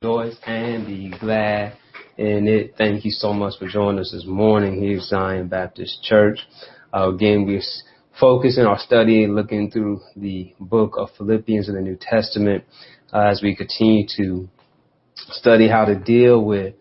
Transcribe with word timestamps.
rejoice 0.00 0.36
and 0.46 0.86
be 0.86 1.12
glad 1.18 1.76
in 2.16 2.46
it. 2.46 2.74
Thank 2.78 3.04
you 3.04 3.10
so 3.10 3.32
much 3.32 3.54
for 3.58 3.66
joining 3.66 3.98
us 3.98 4.12
this 4.12 4.24
morning 4.24 4.80
here 4.80 4.98
at 4.98 5.02
Zion 5.02 5.48
Baptist 5.48 6.04
Church. 6.04 6.38
Uh, 6.94 7.12
again, 7.12 7.44
we're 7.44 7.60
focusing 8.20 8.64
our 8.64 8.78
study 8.78 9.26
looking 9.26 9.72
through 9.72 10.00
the 10.14 10.54
book 10.60 10.94
of 10.96 11.08
Philippians 11.18 11.68
in 11.68 11.74
the 11.74 11.80
New 11.80 11.98
Testament 12.00 12.62
uh, 13.12 13.22
as 13.22 13.40
we 13.42 13.56
continue 13.56 14.06
to 14.16 14.48
study 15.16 15.68
how 15.68 15.84
to 15.84 15.96
deal 15.96 16.44
with 16.44 16.74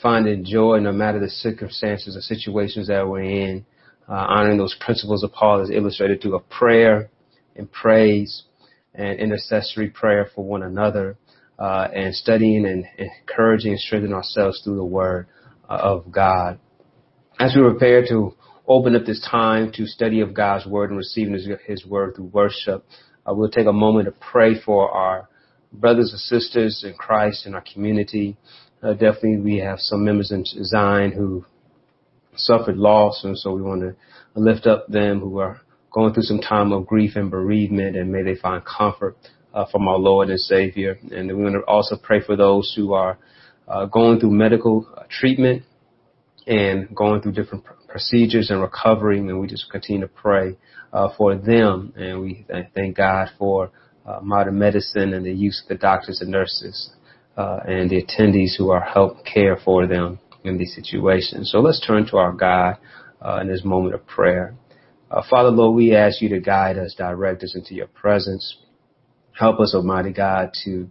finding 0.00 0.44
joy 0.44 0.78
no 0.78 0.92
matter 0.92 1.18
the 1.18 1.28
circumstances 1.28 2.16
or 2.16 2.20
situations 2.20 2.86
that 2.86 3.08
we're 3.08 3.22
in, 3.22 3.66
uh, 4.08 4.12
honoring 4.12 4.58
those 4.58 4.76
principles 4.78 5.24
of 5.24 5.32
Paul 5.32 5.60
as 5.60 5.70
illustrated 5.70 6.22
through 6.22 6.36
a 6.36 6.40
prayer 6.40 7.10
and 7.56 7.70
praise 7.72 8.44
and 8.94 9.18
intercessory 9.18 9.90
prayer 9.90 10.30
for 10.32 10.44
one 10.44 10.62
another 10.62 11.16
uh, 11.60 11.88
and 11.94 12.14
studying 12.14 12.64
and 12.64 12.86
encouraging 12.96 13.72
and 13.72 13.80
strengthening 13.80 14.14
ourselves 14.14 14.62
through 14.64 14.76
the 14.76 14.84
Word 14.84 15.26
uh, 15.68 15.74
of 15.74 16.10
God. 16.10 16.58
As 17.38 17.54
we 17.54 17.62
prepare 17.62 18.06
to 18.08 18.34
open 18.66 18.96
up 18.96 19.04
this 19.04 19.24
time 19.30 19.70
to 19.74 19.86
study 19.86 20.20
of 20.20 20.32
God's 20.32 20.66
Word 20.66 20.90
and 20.90 20.96
receiving 20.96 21.34
His, 21.34 21.48
his 21.66 21.86
Word 21.86 22.16
through 22.16 22.26
worship, 22.26 22.84
uh, 23.26 23.34
we'll 23.34 23.50
take 23.50 23.66
a 23.66 23.72
moment 23.72 24.06
to 24.06 24.12
pray 24.12 24.58
for 24.58 24.90
our 24.90 25.28
brothers 25.72 26.10
and 26.12 26.20
sisters 26.20 26.82
in 26.84 26.94
Christ 26.94 27.46
in 27.46 27.54
our 27.54 27.64
community. 27.72 28.36
Uh, 28.82 28.94
definitely, 28.94 29.38
we 29.38 29.58
have 29.58 29.78
some 29.78 30.04
members 30.04 30.32
in 30.32 30.44
Zion 30.44 31.12
who 31.12 31.44
suffered 32.34 32.78
loss, 32.78 33.22
and 33.22 33.36
so 33.36 33.52
we 33.52 33.60
want 33.60 33.82
to 33.82 33.94
lift 34.34 34.66
up 34.66 34.86
them 34.88 35.20
who 35.20 35.38
are 35.38 35.60
going 35.92 36.14
through 36.14 36.22
some 36.22 36.40
time 36.40 36.72
of 36.72 36.86
grief 36.86 37.16
and 37.16 37.30
bereavement, 37.30 37.96
and 37.96 38.10
may 38.10 38.22
they 38.22 38.36
find 38.36 38.62
comfort 38.64 39.16
uh, 39.54 39.66
from 39.70 39.88
our 39.88 39.98
Lord 39.98 40.30
and 40.30 40.38
Savior. 40.38 40.98
And 41.10 41.28
we 41.28 41.42
want 41.42 41.54
to 41.54 41.62
also 41.62 41.96
pray 42.02 42.20
for 42.20 42.36
those 42.36 42.72
who 42.76 42.92
are 42.92 43.18
uh, 43.68 43.86
going 43.86 44.20
through 44.20 44.32
medical 44.32 44.86
uh, 44.96 45.02
treatment 45.08 45.62
and 46.46 46.94
going 46.94 47.22
through 47.22 47.32
different 47.32 47.64
pr- 47.64 47.72
procedures 47.88 48.50
and 48.50 48.60
recovering. 48.60 49.28
And 49.28 49.40
we 49.40 49.46
just 49.46 49.70
continue 49.70 50.02
to 50.02 50.08
pray 50.08 50.56
uh, 50.92 51.08
for 51.16 51.36
them. 51.36 51.92
And 51.96 52.20
we 52.20 52.44
th- 52.50 52.66
thank 52.74 52.96
God 52.96 53.28
for 53.38 53.70
uh, 54.06 54.20
modern 54.22 54.58
medicine 54.58 55.12
and 55.12 55.24
the 55.24 55.32
use 55.32 55.62
of 55.62 55.68
the 55.68 55.80
doctors 55.80 56.20
and 56.20 56.30
nurses 56.30 56.90
uh, 57.36 57.60
and 57.66 57.90
the 57.90 58.02
attendees 58.02 58.56
who 58.56 58.70
are 58.70 58.80
help 58.80 59.24
care 59.24 59.56
for 59.64 59.86
them 59.86 60.18
in 60.42 60.56
these 60.56 60.74
situations. 60.74 61.50
So 61.52 61.60
let's 61.60 61.84
turn 61.86 62.06
to 62.06 62.16
our 62.16 62.32
God 62.32 62.78
in 63.42 63.48
this 63.48 63.62
moment 63.62 63.94
of 63.94 64.06
prayer. 64.06 64.54
Father, 65.28 65.50
Lord, 65.50 65.76
we 65.76 65.94
ask 65.94 66.22
you 66.22 66.30
to 66.30 66.40
guide 66.40 66.78
us, 66.78 66.94
direct 66.96 67.42
us 67.42 67.54
into 67.54 67.74
your 67.74 67.88
presence. 67.88 68.56
Help 69.40 69.58
us, 69.58 69.74
Almighty 69.74 70.12
God, 70.12 70.50
to 70.64 70.90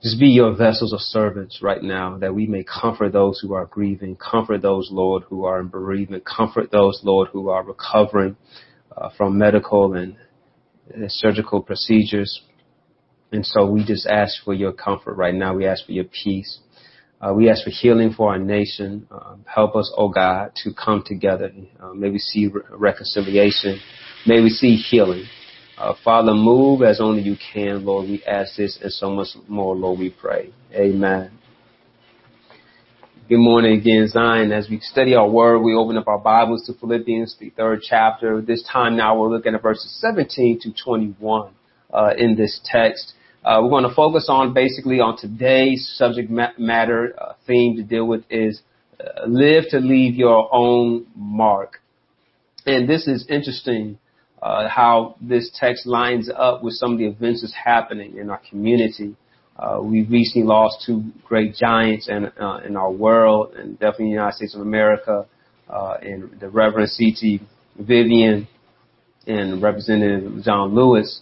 just 0.00 0.20
be 0.20 0.28
your 0.28 0.54
vessels 0.54 0.92
of 0.92 1.00
servants 1.00 1.58
right 1.60 1.82
now, 1.82 2.16
that 2.18 2.32
we 2.32 2.46
may 2.46 2.62
comfort 2.62 3.12
those 3.12 3.40
who 3.40 3.52
are 3.52 3.66
grieving, 3.66 4.14
comfort 4.14 4.62
those, 4.62 4.90
Lord, 4.92 5.24
who 5.24 5.44
are 5.44 5.58
in 5.58 5.66
bereavement, 5.66 6.24
comfort 6.24 6.70
those, 6.70 7.00
Lord, 7.02 7.30
who 7.32 7.48
are 7.48 7.64
recovering 7.64 8.36
uh, 8.96 9.10
from 9.16 9.38
medical 9.38 9.94
and 9.94 10.14
uh, 10.94 11.08
surgical 11.08 11.60
procedures. 11.60 12.42
And 13.32 13.44
so 13.44 13.68
we 13.68 13.84
just 13.84 14.06
ask 14.06 14.44
for 14.44 14.54
your 14.54 14.72
comfort 14.72 15.14
right 15.14 15.34
now. 15.34 15.56
We 15.56 15.66
ask 15.66 15.84
for 15.84 15.90
your 15.90 16.04
peace. 16.04 16.60
Uh, 17.20 17.34
we 17.34 17.50
ask 17.50 17.64
for 17.64 17.70
healing 17.70 18.12
for 18.16 18.30
our 18.30 18.38
nation. 18.38 19.08
Uh, 19.10 19.34
help 19.52 19.74
us, 19.74 19.92
oh 19.96 20.10
God, 20.10 20.52
to 20.62 20.70
come 20.72 21.02
together. 21.04 21.50
Uh, 21.82 21.92
may 21.92 22.08
we 22.08 22.20
see 22.20 22.46
re- 22.46 22.62
reconciliation. 22.70 23.80
May 24.28 24.40
we 24.42 24.48
see 24.48 24.76
healing. 24.76 25.24
Uh, 25.78 25.94
Father, 26.04 26.34
move 26.34 26.82
as 26.82 27.00
only 27.00 27.22
you 27.22 27.36
can, 27.52 27.84
Lord. 27.84 28.08
We 28.08 28.24
ask 28.24 28.56
this 28.56 28.80
and 28.82 28.92
so 28.92 29.10
much 29.10 29.28
more, 29.46 29.76
Lord, 29.76 30.00
we 30.00 30.10
pray. 30.10 30.52
Amen. 30.74 31.30
Good 33.28 33.38
morning 33.38 33.78
again, 33.78 34.08
Zion. 34.08 34.50
As 34.50 34.68
we 34.68 34.80
study 34.80 35.14
our 35.14 35.30
word, 35.30 35.60
we 35.60 35.74
open 35.74 35.96
up 35.96 36.08
our 36.08 36.18
Bibles 36.18 36.66
to 36.66 36.74
Philippians, 36.74 37.36
the 37.38 37.50
third 37.50 37.82
chapter. 37.88 38.40
This 38.40 38.64
time 38.64 38.96
now 38.96 39.20
we're 39.20 39.28
looking 39.28 39.54
at 39.54 39.62
verses 39.62 39.96
17 40.00 40.58
to 40.62 40.72
21 40.72 41.52
uh, 41.92 42.10
in 42.18 42.34
this 42.34 42.58
text. 42.64 43.12
Uh, 43.44 43.60
we're 43.62 43.70
going 43.70 43.88
to 43.88 43.94
focus 43.94 44.26
on 44.28 44.52
basically 44.52 44.98
on 44.98 45.16
today's 45.16 45.88
subject 45.96 46.28
matter 46.58 47.14
uh, 47.20 47.34
theme 47.46 47.76
to 47.76 47.84
deal 47.84 48.04
with 48.04 48.24
is 48.30 48.62
uh, 48.98 49.28
live 49.28 49.62
to 49.70 49.78
leave 49.78 50.16
your 50.16 50.52
own 50.52 51.06
mark. 51.14 51.80
And 52.66 52.88
this 52.88 53.06
is 53.06 53.24
interesting 53.28 53.98
uh, 54.42 54.68
how 54.68 55.16
this 55.20 55.50
text 55.58 55.86
lines 55.86 56.30
up 56.34 56.62
with 56.62 56.74
some 56.74 56.92
of 56.92 56.98
the 56.98 57.06
events 57.06 57.42
that's 57.42 57.54
happening 57.54 58.16
in 58.16 58.30
our 58.30 58.40
community. 58.48 59.16
Uh, 59.58 59.80
we 59.82 60.02
recently 60.02 60.46
lost 60.46 60.84
two 60.86 61.02
great 61.24 61.54
giants 61.54 62.08
in, 62.08 62.26
uh, 62.40 62.60
in 62.64 62.76
our 62.76 62.92
world, 62.92 63.54
and 63.54 63.78
definitely 63.78 64.06
in 64.06 64.10
the 64.12 64.14
United 64.14 64.36
States 64.36 64.54
of 64.54 64.60
America, 64.60 65.26
uh, 65.68 65.96
and 66.00 66.38
the 66.40 66.48
Reverend 66.48 66.88
C.T. 66.90 67.40
Vivian 67.78 68.46
and 69.26 69.60
Representative 69.60 70.42
John 70.44 70.74
Lewis, 70.74 71.20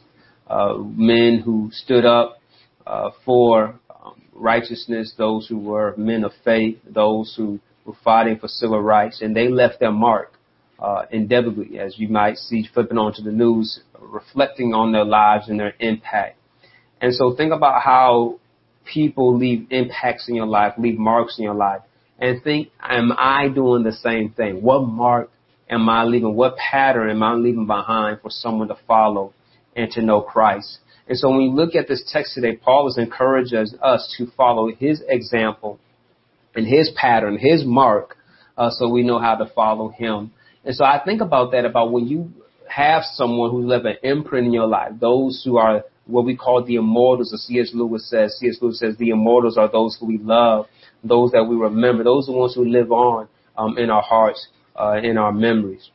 uh, 0.48 0.74
men 0.78 1.40
who 1.44 1.70
stood 1.72 2.04
up 2.04 2.38
uh, 2.86 3.10
for 3.24 3.80
um, 3.90 4.22
righteousness, 4.34 5.14
those 5.16 5.48
who 5.48 5.58
were 5.58 5.94
men 5.96 6.22
of 6.22 6.32
faith, 6.44 6.78
those 6.88 7.34
who 7.36 7.58
were 7.84 7.96
fighting 8.04 8.38
for 8.38 8.48
civil 8.48 8.80
rights, 8.80 9.22
and 9.22 9.34
they 9.34 9.48
left 9.48 9.80
their 9.80 9.90
mark 9.90 10.35
uh, 10.78 11.02
indelibly, 11.10 11.78
as 11.78 11.98
you 11.98 12.08
might 12.08 12.36
see 12.36 12.66
flipping 12.72 12.98
onto 12.98 13.22
the 13.22 13.32
news, 13.32 13.80
reflecting 13.98 14.74
on 14.74 14.92
their 14.92 15.04
lives 15.04 15.48
and 15.48 15.58
their 15.58 15.74
impact. 15.80 16.38
And 17.00 17.14
so 17.14 17.34
think 17.34 17.52
about 17.52 17.82
how 17.82 18.38
people 18.84 19.36
leave 19.36 19.66
impacts 19.70 20.28
in 20.28 20.34
your 20.34 20.46
life, 20.46 20.74
leave 20.78 20.98
marks 20.98 21.38
in 21.38 21.44
your 21.44 21.54
life, 21.54 21.80
and 22.18 22.42
think, 22.42 22.68
am 22.80 23.12
I 23.16 23.48
doing 23.48 23.82
the 23.82 23.92
same 23.92 24.30
thing? 24.30 24.62
What 24.62 24.80
mark 24.80 25.30
am 25.68 25.88
I 25.88 26.04
leaving? 26.04 26.34
What 26.34 26.56
pattern 26.56 27.10
am 27.10 27.22
I 27.22 27.34
leaving 27.34 27.66
behind 27.66 28.20
for 28.20 28.30
someone 28.30 28.68
to 28.68 28.78
follow 28.86 29.32
and 29.74 29.90
to 29.92 30.02
know 30.02 30.20
Christ? 30.20 30.78
And 31.08 31.18
so 31.18 31.28
when 31.28 31.38
we 31.38 31.50
look 31.50 31.74
at 31.74 31.88
this 31.88 32.08
text 32.12 32.34
today, 32.34 32.56
Paul 32.56 32.88
is 32.88 32.98
encouraging 32.98 33.66
us 33.82 34.14
to 34.18 34.26
follow 34.36 34.70
his 34.72 35.02
example 35.06 35.78
and 36.54 36.66
his 36.66 36.90
pattern, 36.96 37.38
his 37.38 37.64
mark, 37.64 38.16
uh, 38.56 38.70
so 38.70 38.88
we 38.88 39.02
know 39.02 39.18
how 39.18 39.36
to 39.36 39.46
follow 39.54 39.90
him. 39.90 40.32
And 40.66 40.74
so 40.74 40.84
I 40.84 41.00
think 41.02 41.20
about 41.20 41.52
that 41.52 41.64
about 41.64 41.92
when 41.92 42.06
you 42.08 42.32
have 42.68 43.04
someone 43.04 43.52
who 43.52 43.62
left 43.62 43.86
an 43.86 43.96
imprint 44.02 44.48
in 44.48 44.52
your 44.52 44.66
life, 44.66 44.92
those 45.00 45.42
who 45.44 45.56
are 45.58 45.84
what 46.06 46.24
we 46.24 46.36
call 46.36 46.64
the 46.64 46.74
immortals, 46.74 47.32
as 47.32 47.42
C.S. 47.42 47.70
Lewis 47.72 48.10
says. 48.10 48.36
C.S. 48.38 48.58
Lewis 48.60 48.80
says 48.80 48.96
the 48.98 49.10
immortals 49.10 49.56
are 49.56 49.70
those 49.70 49.96
who 49.98 50.06
we 50.06 50.18
love, 50.18 50.66
those 51.04 51.30
that 51.30 51.44
we 51.44 51.56
remember, 51.56 52.02
those 52.02 52.28
are 52.28 52.32
the 52.32 52.38
ones 52.38 52.54
who 52.54 52.64
live 52.64 52.90
on 52.90 53.28
um, 53.56 53.78
in 53.78 53.90
our 53.90 54.02
hearts, 54.02 54.48
uh, 54.74 54.98
in 55.02 55.16
our 55.16 55.32
memories. 55.32 55.90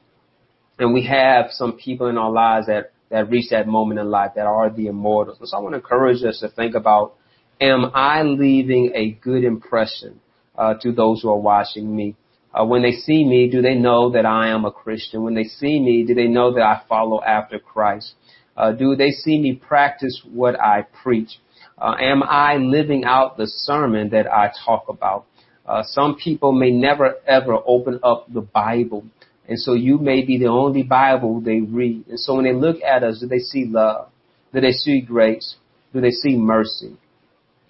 And 0.79 0.93
we 0.93 1.05
have 1.05 1.47
some 1.51 1.73
people 1.73 2.07
in 2.07 2.17
our 2.17 2.31
lives 2.31 2.67
that, 2.67 2.91
that 3.09 3.29
reach 3.29 3.49
that 3.51 3.67
moment 3.67 3.99
in 3.99 4.09
life 4.09 4.31
that 4.35 4.45
are 4.45 4.69
the 4.69 4.87
immortals. 4.87 5.37
And 5.39 5.49
so 5.49 5.57
I 5.57 5.59
want 5.59 5.73
to 5.73 5.79
encourage 5.79 6.23
us 6.23 6.39
to 6.39 6.49
think 6.49 6.75
about, 6.75 7.15
am 7.59 7.91
I 7.93 8.23
leaving 8.23 8.91
a 8.95 9.11
good 9.11 9.43
impression 9.43 10.21
uh, 10.57 10.75
to 10.81 10.93
those 10.93 11.21
who 11.21 11.29
are 11.29 11.37
watching 11.37 11.93
me? 11.93 12.15
Uh, 12.53 12.65
when 12.65 12.81
they 12.81 12.91
see 12.91 13.23
me, 13.23 13.49
do 13.49 13.61
they 13.61 13.75
know 13.75 14.11
that 14.11 14.25
I 14.25 14.49
am 14.49 14.65
a 14.65 14.71
Christian? 14.71 15.23
When 15.23 15.35
they 15.35 15.45
see 15.45 15.79
me, 15.79 16.03
do 16.05 16.13
they 16.13 16.27
know 16.27 16.53
that 16.53 16.63
I 16.63 16.81
follow 16.87 17.21
after 17.23 17.59
Christ? 17.59 18.13
Uh, 18.57 18.73
do 18.73 18.95
they 18.95 19.11
see 19.11 19.39
me 19.39 19.53
practice 19.55 20.21
what 20.31 20.59
I 20.59 20.85
preach? 21.03 21.39
Uh, 21.77 21.95
am 21.99 22.21
I 22.23 22.57
living 22.57 23.05
out 23.05 23.37
the 23.37 23.47
sermon 23.47 24.09
that 24.09 24.31
I 24.31 24.51
talk 24.65 24.85
about? 24.89 25.25
Uh, 25.65 25.83
some 25.83 26.15
people 26.15 26.51
may 26.51 26.71
never 26.71 27.15
ever 27.25 27.57
open 27.65 27.99
up 28.03 28.31
the 28.31 28.41
Bible. 28.41 29.05
And 29.47 29.57
so 29.57 29.73
you 29.73 29.97
may 29.97 30.23
be 30.25 30.37
the 30.37 30.47
only 30.47 30.83
Bible 30.83 31.41
they 31.41 31.61
read. 31.61 32.07
And 32.07 32.19
so 32.19 32.35
when 32.35 32.45
they 32.45 32.53
look 32.53 32.81
at 32.83 33.03
us, 33.03 33.19
do 33.19 33.27
they 33.27 33.39
see 33.39 33.65
love? 33.65 34.09
Do 34.53 34.61
they 34.61 34.71
see 34.71 35.01
grace? 35.01 35.55
Do 35.93 36.01
they 36.01 36.11
see 36.11 36.35
mercy? 36.35 36.95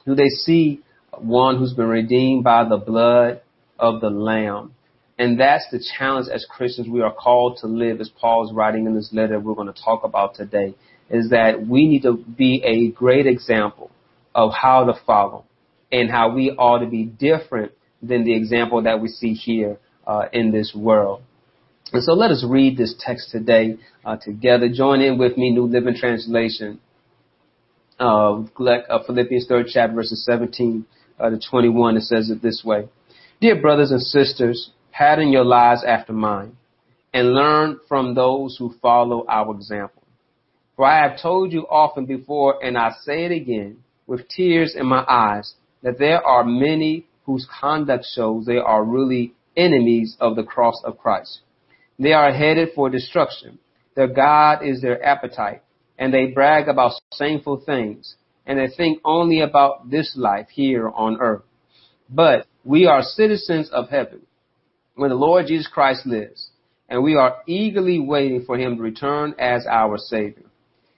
Do 0.06 0.16
they 0.16 0.30
see 0.30 0.82
one 1.18 1.58
who's 1.58 1.74
been 1.74 1.88
redeemed 1.88 2.44
by 2.44 2.68
the 2.68 2.78
blood 2.78 3.42
of 3.82 4.00
the 4.00 4.10
Lamb. 4.10 4.74
And 5.20 5.40
that's 5.40 5.66
the 5.72 5.84
challenge 5.98 6.28
as 6.34 6.46
Christians 6.50 6.88
we 6.88 7.02
are 7.02 7.14
called 7.14 7.58
to 7.62 7.68
live, 7.68 8.00
as 8.00 8.10
Paul's 8.10 8.54
writing 8.54 8.86
in 8.86 8.96
this 8.96 9.10
letter 9.12 9.40
we're 9.40 9.56
going 9.56 9.72
to 9.72 9.84
talk 9.84 10.04
about 10.04 10.36
today, 10.36 10.74
is 11.10 11.32
that 11.32 11.68
we 11.68 11.88
need 11.88 12.04
to 12.04 12.14
be 12.14 12.64
a 12.64 12.92
great 12.98 13.28
example 13.28 13.92
of 14.34 14.52
how 14.54 14.86
to 14.86 14.94
follow 15.06 15.46
and 15.92 16.10
how 16.10 16.34
we 16.34 16.52
ought 16.52 16.80
to 16.80 16.88
be 16.88 17.04
different 17.04 17.74
than 18.02 18.24
the 18.24 18.34
example 18.34 18.82
that 18.84 19.02
we 19.02 19.10
see 19.10 19.34
here 19.34 19.78
uh, 20.08 20.26
in 20.32 20.52
this 20.52 20.74
world. 20.76 21.22
And 21.92 22.02
so 22.02 22.14
let 22.14 22.32
us 22.32 22.46
read 22.48 22.78
this 22.78 22.96
text 23.06 23.32
today 23.32 23.78
uh, 24.06 24.16
together. 24.16 24.70
Join 24.74 25.02
in 25.02 25.18
with 25.18 25.38
me, 25.38 25.52
New 25.52 25.66
Living 25.66 25.96
Translation, 26.00 26.80
uh, 28.00 28.44
Philippians 28.58 29.48
3rd 29.50 29.66
chapter, 29.68 29.94
verses 29.94 30.26
17 30.26 30.86
uh, 31.20 31.30
to 31.30 31.40
21. 31.50 31.98
It 31.98 32.04
says 32.04 32.30
it 32.30 32.42
this 32.42 32.64
way. 32.66 32.88
Dear 33.42 33.60
brothers 33.60 33.90
and 33.90 34.04
sisters, 34.04 34.70
pattern 34.92 35.30
your 35.32 35.44
lives 35.44 35.84
after 35.84 36.14
mine 36.14 36.58
and 37.12 37.34
learn 37.34 37.80
from 37.88 38.14
those 38.14 38.56
who 38.56 38.76
follow 38.80 39.26
our 39.28 39.56
example. 39.56 40.04
For 40.76 40.86
I 40.86 41.02
have 41.02 41.20
told 41.20 41.52
you 41.52 41.66
often 41.68 42.06
before, 42.06 42.64
and 42.64 42.78
I 42.78 42.92
say 43.02 43.26
it 43.26 43.32
again 43.32 43.78
with 44.06 44.30
tears 44.30 44.76
in 44.76 44.86
my 44.86 45.04
eyes, 45.08 45.56
that 45.82 45.98
there 45.98 46.24
are 46.24 46.44
many 46.44 47.08
whose 47.26 47.48
conduct 47.60 48.06
shows 48.14 48.46
they 48.46 48.60
are 48.60 48.84
really 48.84 49.34
enemies 49.58 50.16
of 50.20 50.36
the 50.36 50.44
cross 50.44 50.80
of 50.86 51.00
Christ. 51.00 51.40
They 51.98 52.14
are 52.14 52.32
headed 52.32 52.70
for 52.76 52.92
destruction. 52.92 53.58
Their 53.96 54.08
God 54.08 54.64
is 54.64 54.84
their 54.84 55.04
appetite, 55.04 55.64
and 55.98 56.14
they 56.14 56.28
brag 56.28 56.68
about 56.68 56.92
shameful 57.18 57.64
things, 57.66 58.18
and 58.46 58.60
they 58.60 58.68
think 58.68 59.02
only 59.04 59.42
about 59.42 59.90
this 59.90 60.14
life 60.16 60.50
here 60.52 60.88
on 60.90 61.20
earth. 61.20 61.42
But 62.12 62.46
we 62.64 62.86
are 62.86 63.02
citizens 63.02 63.70
of 63.70 63.90
heaven, 63.90 64.22
where 64.96 65.10
the 65.10 65.16
Lord 65.16 65.48
Jesus 65.48 65.68
Christ 65.68 66.06
lives, 66.06 66.50
and 66.90 67.04
we 67.04 67.16
are 67.16 67.38
eagerly 67.48 68.00
waiting 68.00 68.44
for 68.46 68.58
him 68.58 68.76
to 68.76 68.84
return 68.84 69.34
as 69.40 69.66
our 69.66 69.98
Savior. 69.98 70.46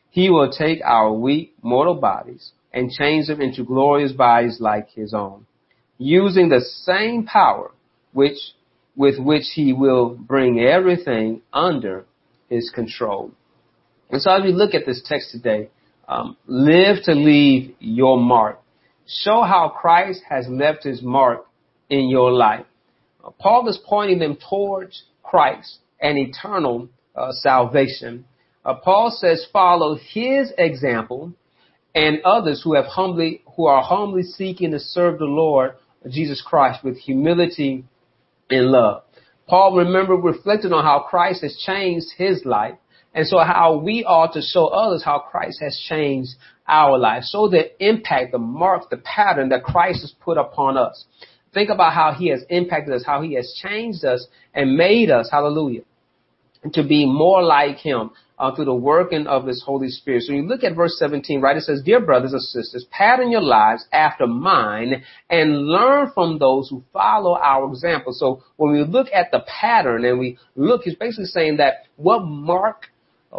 He 0.10 0.30
will 0.30 0.52
take 0.52 0.80
our 0.84 1.14
weak 1.14 1.54
mortal 1.62 1.96
bodies 1.96 2.52
and 2.74 2.92
change 2.92 3.28
them 3.28 3.42
into 3.42 3.64
glorious 3.64 4.12
bodies 4.12 4.58
like 4.60 4.90
his 4.90 5.14
own, 5.14 5.46
using 6.00 6.50
the 6.50 6.62
same 6.62 7.26
power 7.26 7.72
which 8.12 8.38
with 8.96 9.20
which 9.20 9.46
he 9.54 9.74
will 9.74 10.10
bring 10.10 10.60
everything 10.60 11.42
under 11.52 12.06
his 12.50 12.72
control. 12.74 13.32
And 14.12 14.22
so 14.22 14.32
as 14.32 14.44
we 14.44 14.52
look 14.52 14.76
at 14.76 14.86
this 14.86 15.02
text 15.04 15.32
today, 15.32 15.70
um, 16.08 16.38
live 16.46 16.98
to 17.06 17.14
leave 17.14 17.76
your 17.80 18.20
mark. 18.20 18.60
Show 19.08 19.44
how 19.44 19.70
Christ 19.70 20.22
has 20.30 20.48
left 20.48 20.84
his 20.84 21.02
mark 21.02 21.46
in 21.90 22.10
your 22.10 22.32
life. 22.32 22.66
Paul 23.40 23.68
is 23.70 23.80
pointing 23.86 24.20
them 24.20 24.38
towards 24.50 25.04
Christ 25.22 25.80
and 26.02 26.18
eternal 26.18 26.90
uh, 27.16 27.32
salvation. 27.32 28.26
Uh, 28.66 28.76
Paul 28.76 29.12
says, 29.12 29.46
follow 29.52 29.96
his 29.96 30.52
example 30.58 31.34
and 31.96 32.22
others 32.24 32.62
who 32.64 32.76
have 32.76 32.86
humbly, 32.86 33.44
who 33.56 33.66
are 33.66 33.84
humbly 33.84 34.24
seeking 34.24 34.72
to 34.72 34.80
serve 34.80 35.20
the 35.20 35.26
Lord 35.26 35.74
Jesus 36.10 36.42
Christ 36.42 36.84
with 36.84 36.98
humility 36.98 37.86
and 38.50 38.66
love. 38.68 39.04
Paul 39.48 39.78
remember 39.78 40.16
reflected 40.16 40.72
on 40.72 40.84
how 40.84 41.06
Christ 41.10 41.44
has 41.44 41.56
changed 41.66 42.08
his 42.18 42.44
life 42.46 42.76
and 43.14 43.28
so 43.28 43.40
how 43.40 43.78
we 43.78 44.04
ought 44.04 44.34
to 44.34 44.42
show 44.42 44.68
others 44.68 45.04
how 45.04 45.20
Christ 45.20 45.60
has 45.62 45.80
changed 45.88 46.32
our 46.68 46.98
life. 46.98 47.24
So 47.24 47.48
the 47.48 47.72
impact, 47.86 48.32
the 48.32 48.40
mark, 48.40 48.90
the 48.90 48.98
pattern 48.98 49.50
that 49.50 49.64
Christ 49.64 50.02
has 50.02 50.14
put 50.20 50.38
upon 50.38 50.78
us. 50.78 51.06
Think 51.54 51.70
about 51.70 51.94
how 51.94 52.14
he 52.14 52.30
has 52.30 52.44
impacted 52.50 52.94
us, 52.94 53.04
how 53.06 53.22
he 53.22 53.36
has 53.36 53.54
changed 53.62 54.04
us 54.04 54.26
and 54.54 54.76
made 54.76 55.12
us, 55.12 55.30
hallelujah, 55.32 55.82
to 56.74 56.84
be 56.84 57.06
more 57.06 57.44
like 57.44 57.78
him 57.78 58.12
uh, 58.40 58.56
through 58.56 58.66
the 58.66 58.74
working 58.74 59.28
of 59.28 59.46
his 59.46 59.64
Holy 59.64 59.90
Spirit. 59.90 60.24
So 60.24 60.34
you 60.34 60.42
look 60.42 60.64
at 60.64 60.76
verse 60.76 60.98
17, 60.98 61.40
right? 61.42 61.56
It 61.56 61.64
says, 61.64 61.82
Dear 61.86 62.00
brothers 62.00 62.34
and 62.34 62.42
sisters, 62.42 62.86
pattern 62.90 63.30
your 63.30 63.42
lives 63.42 63.86
after 63.92 64.26
mine 64.26 65.04
and 65.30 65.68
learn 65.68 66.12
from 66.14 66.40
those 66.40 66.70
who 66.70 66.84
follow 66.92 67.36
our 67.38 67.70
example. 67.70 68.14
So 68.14 68.44
when 68.58 68.74
we 68.74 68.84
look 68.84 69.08
at 69.14 69.32
the 69.32 69.46
pattern 69.48 70.06
and 70.06 70.18
we 70.18 70.38
look, 70.56 70.82
he's 70.84 70.96
basically 70.96 71.26
saying 71.26 71.58
that 71.58 71.86
what 71.96 72.26
mark, 72.26 72.88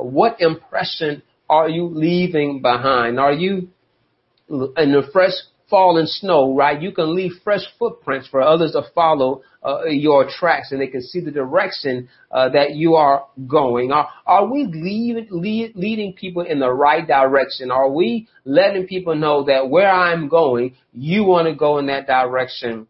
what 0.02 0.40
impression 0.40 1.22
are 1.48 1.68
you 1.68 1.86
leaving 1.86 2.62
behind? 2.62 3.18
Are 3.18 3.32
you 3.32 3.68
in 4.48 4.92
the 4.92 5.08
fresh 5.12 5.32
fallen 5.70 6.06
snow, 6.06 6.54
right? 6.54 6.80
You 6.80 6.92
can 6.92 7.14
leave 7.16 7.32
fresh 7.42 7.62
footprints 7.78 8.28
for 8.28 8.40
others 8.40 8.72
to 8.72 8.82
follow 8.94 9.42
uh, 9.64 9.86
your 9.86 10.28
tracks 10.28 10.72
and 10.72 10.80
they 10.80 10.86
can 10.86 11.02
see 11.02 11.20
the 11.20 11.30
direction 11.30 12.08
uh, 12.30 12.50
that 12.50 12.74
you 12.74 12.94
are 12.94 13.26
going. 13.46 13.90
Are, 13.90 14.08
are 14.26 14.46
we 14.46 14.66
lead, 14.66 15.28
lead, 15.30 15.72
leading 15.74 16.12
people 16.12 16.42
in 16.42 16.60
the 16.60 16.70
right 16.70 17.06
direction? 17.06 17.70
Are 17.70 17.90
we 17.90 18.28
letting 18.44 18.86
people 18.86 19.14
know 19.14 19.44
that 19.44 19.70
where 19.70 19.90
I'm 19.90 20.28
going, 20.28 20.76
you 20.92 21.24
want 21.24 21.48
to 21.48 21.54
go 21.54 21.78
in 21.78 21.86
that 21.86 22.06
direction 22.06 22.86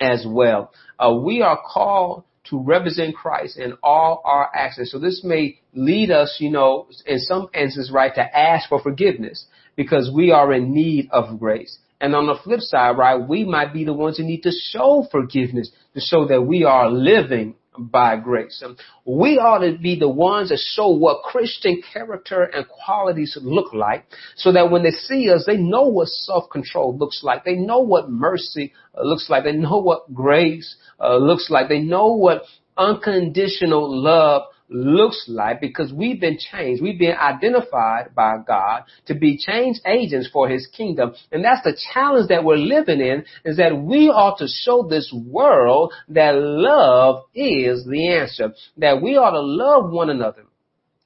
as 0.00 0.24
well? 0.28 0.72
Uh, 0.98 1.14
we 1.14 1.42
are 1.42 1.58
called 1.64 2.24
to 2.50 2.58
represent 2.60 3.16
Christ 3.16 3.56
in 3.56 3.74
all 3.82 4.22
our 4.24 4.50
actions. 4.54 4.90
So 4.90 4.98
this 4.98 5.22
may 5.24 5.60
lead 5.72 6.10
us, 6.10 6.36
you 6.40 6.50
know, 6.50 6.86
in 7.06 7.18
some 7.18 7.48
instances, 7.54 7.90
right, 7.92 8.14
to 8.14 8.38
ask 8.38 8.68
for 8.68 8.82
forgiveness 8.82 9.46
because 9.76 10.10
we 10.14 10.30
are 10.30 10.52
in 10.52 10.74
need 10.74 11.08
of 11.10 11.38
grace. 11.38 11.78
And 12.00 12.14
on 12.14 12.26
the 12.26 12.36
flip 12.42 12.60
side, 12.60 12.96
right, 12.96 13.16
we 13.16 13.44
might 13.44 13.72
be 13.72 13.84
the 13.84 13.92
ones 13.92 14.16
who 14.16 14.24
need 14.24 14.42
to 14.42 14.52
show 14.52 15.06
forgiveness 15.10 15.70
to 15.94 16.00
show 16.00 16.26
that 16.26 16.42
we 16.42 16.64
are 16.64 16.90
living 16.90 17.54
by 17.78 18.16
grace. 18.16 18.62
We 19.04 19.38
ought 19.38 19.58
to 19.58 19.78
be 19.78 19.98
the 19.98 20.08
ones 20.08 20.48
that 20.48 20.58
show 20.58 20.88
what 20.90 21.22
Christian 21.22 21.82
character 21.92 22.42
and 22.42 22.66
qualities 22.68 23.38
look 23.40 23.72
like 23.72 24.06
so 24.36 24.52
that 24.52 24.70
when 24.70 24.82
they 24.82 24.90
see 24.90 25.30
us, 25.30 25.44
they 25.46 25.56
know 25.56 25.84
what 25.84 26.08
self-control 26.08 26.98
looks 26.98 27.20
like. 27.22 27.44
They 27.44 27.54
know 27.54 27.78
what 27.78 28.10
mercy 28.10 28.72
looks 29.00 29.30
like. 29.30 29.44
They 29.44 29.52
know 29.52 29.78
what 29.78 30.12
grace 30.12 30.76
uh, 31.00 31.16
looks 31.16 31.48
like. 31.48 31.68
They 31.68 31.80
know 31.80 32.08
what 32.08 32.42
unconditional 32.76 34.02
love 34.02 34.42
looks 34.70 35.24
like 35.28 35.60
because 35.60 35.92
we've 35.92 36.20
been 36.20 36.38
changed. 36.38 36.82
We've 36.82 36.98
been 36.98 37.16
identified 37.16 38.14
by 38.14 38.36
God 38.46 38.84
to 39.06 39.14
be 39.14 39.36
change 39.36 39.80
agents 39.86 40.28
for 40.32 40.48
his 40.48 40.66
kingdom. 40.66 41.14
And 41.32 41.44
that's 41.44 41.62
the 41.64 41.76
challenge 41.92 42.28
that 42.28 42.44
we're 42.44 42.56
living 42.56 43.00
in 43.00 43.24
is 43.44 43.56
that 43.58 43.76
we 43.76 44.08
ought 44.08 44.38
to 44.38 44.46
show 44.46 44.86
this 44.88 45.12
world 45.12 45.92
that 46.08 46.34
love 46.34 47.24
is 47.34 47.84
the 47.84 48.08
answer, 48.08 48.52
that 48.78 49.02
we 49.02 49.16
ought 49.16 49.32
to 49.32 49.40
love 49.40 49.90
one 49.90 50.10
another 50.10 50.44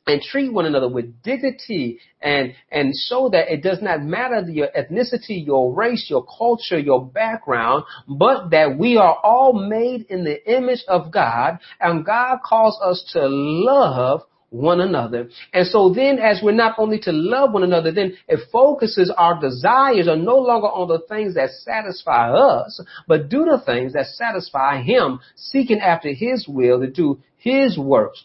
and 0.07 0.21
treat 0.21 0.53
one 0.53 0.67
another 0.67 0.89
with 0.89 1.23
dignity 1.23 1.99
and, 2.21 2.55
and 2.71 2.93
show 3.09 3.31
that 3.31 3.53
it 3.53 3.63
does 3.63 3.81
not 3.81 4.03
matter 4.03 4.41
your 4.51 4.69
ethnicity, 4.77 5.45
your 5.45 5.73
race, 5.73 6.07
your 6.09 6.27
culture, 6.27 6.79
your 6.79 7.05
background, 7.05 7.85
but 8.07 8.51
that 8.51 8.79
we 8.79 8.97
are 8.97 9.17
all 9.23 9.53
made 9.53 10.07
in 10.11 10.25
the 10.25 10.53
image 10.53 10.85
of 10.89 11.11
God 11.11 11.59
and 11.81 12.05
God 12.05 12.39
calls 12.45 12.79
us 12.83 13.11
to 13.15 13.27
love 13.27 14.23
one 14.51 14.81
another. 14.81 15.29
And 15.53 15.67
so 15.67 15.93
then 15.93 16.19
as 16.19 16.41
we're 16.43 16.53
not 16.53 16.79
only 16.79 17.01
to 17.01 17.11
love 17.13 17.53
one 17.53 17.65
another, 17.65 17.91
then 17.91 18.17
it 18.29 18.41
focuses 18.53 19.13
our 19.17 19.41
desires 19.41 20.07
are 20.07 20.17
no 20.17 20.37
longer 20.37 20.69
on 20.69 20.87
the 20.89 21.01
things 21.09 21.35
that 21.35 21.51
satisfy 21.51 22.31
us, 22.31 22.81
but 23.09 23.29
do 23.29 23.45
the 23.45 23.61
things 23.65 23.95
that 23.95 24.07
satisfy 24.07 24.83
him, 24.83 25.19
seeking 25.35 25.81
after 25.81 26.13
his 26.13 26.47
will 26.47 26.81
to 26.81 26.89
do 26.89 27.21
his 27.37 27.77
works 27.79 28.25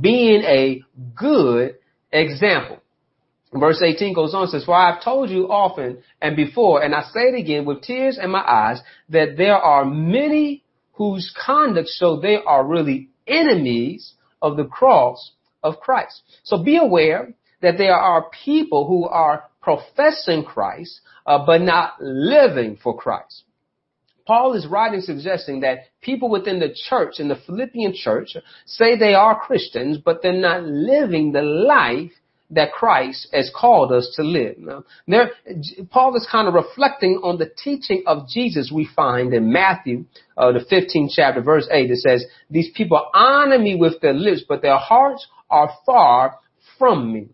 being 0.00 0.42
a 0.42 0.82
good 1.14 1.76
example. 2.12 2.78
Verse 3.54 3.82
18 3.82 4.14
goes 4.14 4.34
on, 4.34 4.48
says, 4.48 4.64
For 4.64 4.74
I 4.74 4.92
have 4.92 5.04
told 5.04 5.28
you 5.28 5.50
often 5.50 6.02
and 6.22 6.36
before, 6.36 6.82
and 6.82 6.94
I 6.94 7.02
say 7.02 7.28
it 7.28 7.38
again 7.38 7.66
with 7.66 7.82
tears 7.82 8.18
in 8.22 8.30
my 8.30 8.40
eyes, 8.40 8.80
that 9.10 9.36
there 9.36 9.56
are 9.56 9.84
many 9.84 10.64
whose 10.92 11.34
conduct 11.44 11.88
show 11.88 12.18
they 12.18 12.38
are 12.46 12.66
really 12.66 13.08
enemies 13.26 14.14
of 14.40 14.56
the 14.56 14.64
cross 14.64 15.32
of 15.62 15.80
Christ. 15.80 16.22
So 16.44 16.62
be 16.62 16.76
aware 16.76 17.34
that 17.60 17.78
there 17.78 17.94
are 17.94 18.30
people 18.44 18.86
who 18.86 19.04
are 19.06 19.44
professing 19.60 20.44
Christ, 20.44 21.00
uh, 21.26 21.44
but 21.44 21.60
not 21.60 21.94
living 22.00 22.78
for 22.82 22.96
Christ. 22.96 23.44
Paul 24.26 24.54
is 24.54 24.66
writing 24.66 25.00
suggesting 25.00 25.60
that 25.60 25.78
people 26.00 26.30
within 26.30 26.60
the 26.60 26.74
church, 26.88 27.18
in 27.18 27.28
the 27.28 27.40
Philippian 27.46 27.92
church, 27.94 28.36
say 28.66 28.96
they 28.96 29.14
are 29.14 29.38
Christians, 29.38 29.98
but 29.98 30.22
they're 30.22 30.32
not 30.32 30.64
living 30.64 31.32
the 31.32 31.42
life 31.42 32.12
that 32.52 32.72
Christ 32.72 33.28
has 33.32 33.50
called 33.54 33.92
us 33.92 34.12
to 34.16 34.22
live. 34.22 34.56
Now, 34.58 34.84
there, 35.08 35.30
Paul 35.90 36.14
is 36.16 36.28
kind 36.30 36.48
of 36.48 36.54
reflecting 36.54 37.20
on 37.22 37.38
the 37.38 37.50
teaching 37.64 38.04
of 38.06 38.28
Jesus 38.28 38.70
we 38.72 38.88
find 38.94 39.32
in 39.32 39.50
Matthew, 39.50 40.04
uh, 40.36 40.52
the 40.52 40.60
15th 40.60 41.12
chapter, 41.14 41.40
verse 41.40 41.66
8. 41.70 41.90
It 41.90 41.96
says, 41.98 42.26
these 42.50 42.70
people 42.74 43.06
honor 43.14 43.58
me 43.58 43.74
with 43.74 44.00
their 44.02 44.12
lips, 44.12 44.44
but 44.46 44.60
their 44.60 44.76
hearts 44.76 45.26
are 45.50 45.70
far 45.86 46.38
from 46.78 47.12
me. 47.12 47.28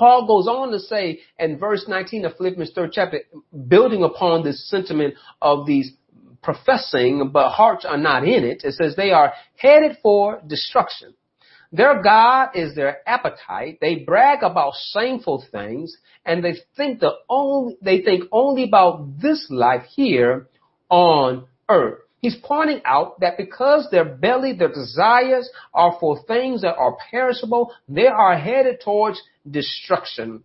Paul 0.00 0.26
goes 0.26 0.46
on 0.48 0.72
to 0.72 0.80
say 0.80 1.20
in 1.38 1.58
verse 1.58 1.84
19 1.86 2.24
of 2.24 2.36
Philippians 2.38 2.72
third 2.72 2.92
chapter, 2.92 3.20
building 3.68 4.02
upon 4.02 4.42
this 4.42 4.66
sentiment 4.70 5.12
of 5.42 5.66
these 5.66 5.92
professing, 6.42 7.30
but 7.32 7.50
hearts 7.50 7.84
are 7.84 7.98
not 7.98 8.24
in 8.24 8.44
it. 8.44 8.62
It 8.64 8.74
says 8.74 8.96
they 8.96 9.10
are 9.10 9.32
headed 9.56 9.98
for 10.02 10.40
destruction. 10.46 11.14
Their 11.72 12.02
God 12.02 12.50
is 12.54 12.74
their 12.74 13.08
appetite. 13.08 13.78
They 13.80 13.96
brag 13.96 14.42
about 14.42 14.72
shameful 14.92 15.44
things 15.52 15.96
and 16.26 16.44
they 16.44 16.54
think 16.76 17.00
the 17.00 17.12
only, 17.28 17.76
they 17.80 18.00
think 18.00 18.24
only 18.32 18.64
about 18.64 19.20
this 19.20 19.46
life 19.50 19.84
here 19.94 20.48
on 20.88 21.46
earth. 21.68 22.00
He's 22.20 22.36
pointing 22.42 22.82
out 22.84 23.20
that 23.20 23.38
because 23.38 23.88
their 23.90 24.04
belly, 24.04 24.52
their 24.52 24.68
desires 24.72 25.48
are 25.72 25.96
for 25.98 26.22
things 26.24 26.62
that 26.62 26.76
are 26.76 26.96
perishable, 27.10 27.72
they 27.88 28.08
are 28.08 28.36
headed 28.36 28.80
towards 28.84 29.22
destruction. 29.48 30.42